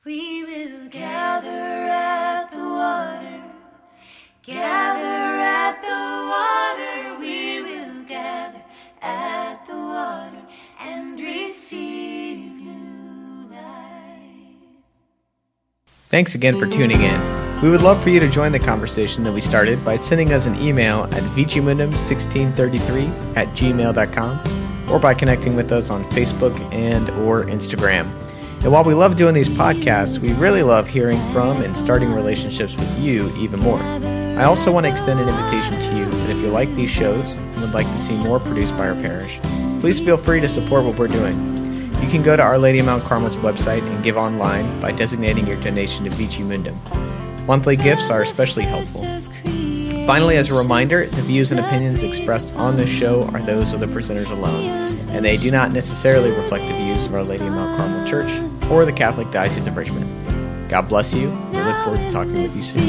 We 0.05 0.43
will 0.43 0.89
gather 0.89 1.49
at 1.49 2.51
the 2.51 2.59
water, 2.59 3.41
gather 4.43 5.39
at 5.41 5.81
the 5.81 6.01
water, 6.29 7.19
we 7.19 7.63
will 7.63 8.03
gather 8.03 8.61
at 9.01 9.65
the 9.65 9.73
water 9.73 10.43
and 10.79 11.19
receive 11.19 12.51
new 12.61 13.49
life. 13.49 14.77
Thanks 16.09 16.35
again 16.35 16.59
for 16.59 16.67
tuning 16.67 17.01
in. 17.01 17.42
We 17.63 17.69
would 17.69 17.81
love 17.81 18.03
for 18.03 18.09
you 18.09 18.19
to 18.19 18.27
join 18.27 18.51
the 18.51 18.59
conversation 18.59 19.23
that 19.23 19.31
we 19.31 19.39
started 19.39 19.85
by 19.85 19.95
sending 19.95 20.33
us 20.33 20.47
an 20.47 20.61
email 20.61 21.05
at 21.05 21.23
vicimundum1633 21.31 23.37
at 23.37 23.47
gmail.com 23.55 24.91
or 24.91 24.99
by 24.99 25.13
connecting 25.13 25.55
with 25.55 25.71
us 25.71 25.89
on 25.89 26.03
Facebook 26.09 26.59
and 26.73 27.09
or 27.25 27.45
Instagram. 27.45 28.11
And 28.63 28.73
while 28.73 28.83
we 28.83 28.93
love 28.93 29.15
doing 29.15 29.33
these 29.33 29.47
podcasts, 29.47 30.19
we 30.19 30.33
really 30.33 30.61
love 30.61 30.89
hearing 30.89 31.21
from 31.31 31.61
and 31.61 31.77
starting 31.77 32.13
relationships 32.13 32.75
with 32.75 32.99
you 32.99 33.33
even 33.37 33.61
more. 33.61 33.79
I 33.79 34.43
also 34.43 34.69
want 34.69 34.85
to 34.85 34.91
extend 34.91 35.21
an 35.21 35.29
invitation 35.29 35.79
to 35.79 35.95
you 35.97 36.03
that 36.03 36.31
if 36.31 36.39
you 36.39 36.49
like 36.49 36.67
these 36.71 36.89
shows 36.89 37.31
and 37.31 37.61
would 37.61 37.73
like 37.73 37.87
to 37.87 37.97
see 37.97 38.17
more 38.17 38.41
produced 38.41 38.75
by 38.75 38.89
our 38.89 38.95
parish, 38.95 39.39
please 39.79 40.01
feel 40.01 40.17
free 40.17 40.41
to 40.41 40.49
support 40.49 40.83
what 40.83 40.99
we're 40.99 41.07
doing. 41.07 41.37
You 42.01 42.09
can 42.09 42.23
go 42.23 42.35
to 42.35 42.43
Our 42.43 42.57
Lady 42.57 42.79
of 42.79 42.87
Mount 42.87 43.05
Carmel's 43.05 43.37
website 43.37 43.83
and 43.83 44.03
give 44.03 44.17
online 44.17 44.81
by 44.81 44.91
designating 44.91 45.47
your 45.47 45.61
donation 45.61 46.03
to 46.03 46.09
Vici 46.09 46.43
Mundum. 46.43 46.77
Monthly 47.47 47.75
gifts 47.75 48.09
are 48.09 48.21
especially 48.21 48.63
helpful. 48.63 49.03
Finally, 50.05 50.35
as 50.37 50.49
a 50.49 50.53
reminder, 50.53 51.05
the 51.07 51.21
views 51.21 51.51
and 51.51 51.59
opinions 51.59 52.03
expressed 52.03 52.53
on 52.55 52.75
this 52.75 52.89
show 52.89 53.23
are 53.33 53.39
those 53.41 53.71
of 53.73 53.79
the 53.79 53.85
presenters 53.85 54.29
alone, 54.29 54.99
and 55.09 55.23
they 55.23 55.37
do 55.37 55.49
not 55.49 55.71
necessarily 55.71 56.29
reflect 56.31 56.63
the 56.65 56.73
views 56.73 57.05
of 57.05 57.13
Our 57.13 57.23
Lady 57.23 57.45
of 57.45 57.53
Mount 57.53 57.77
Carmel 57.77 58.07
Church 58.07 58.29
or 58.69 58.85
the 58.85 58.91
Catholic 58.91 59.31
Diocese 59.31 59.67
of 59.67 59.77
Richmond. 59.77 60.69
God 60.69 60.89
bless 60.89 61.13
you. 61.13 61.29
We 61.51 61.57
look 61.59 61.75
forward 61.83 61.99
to 61.99 62.11
talking 62.11 62.33
with 62.33 62.55
you 62.55 62.61
soon. 62.61 62.81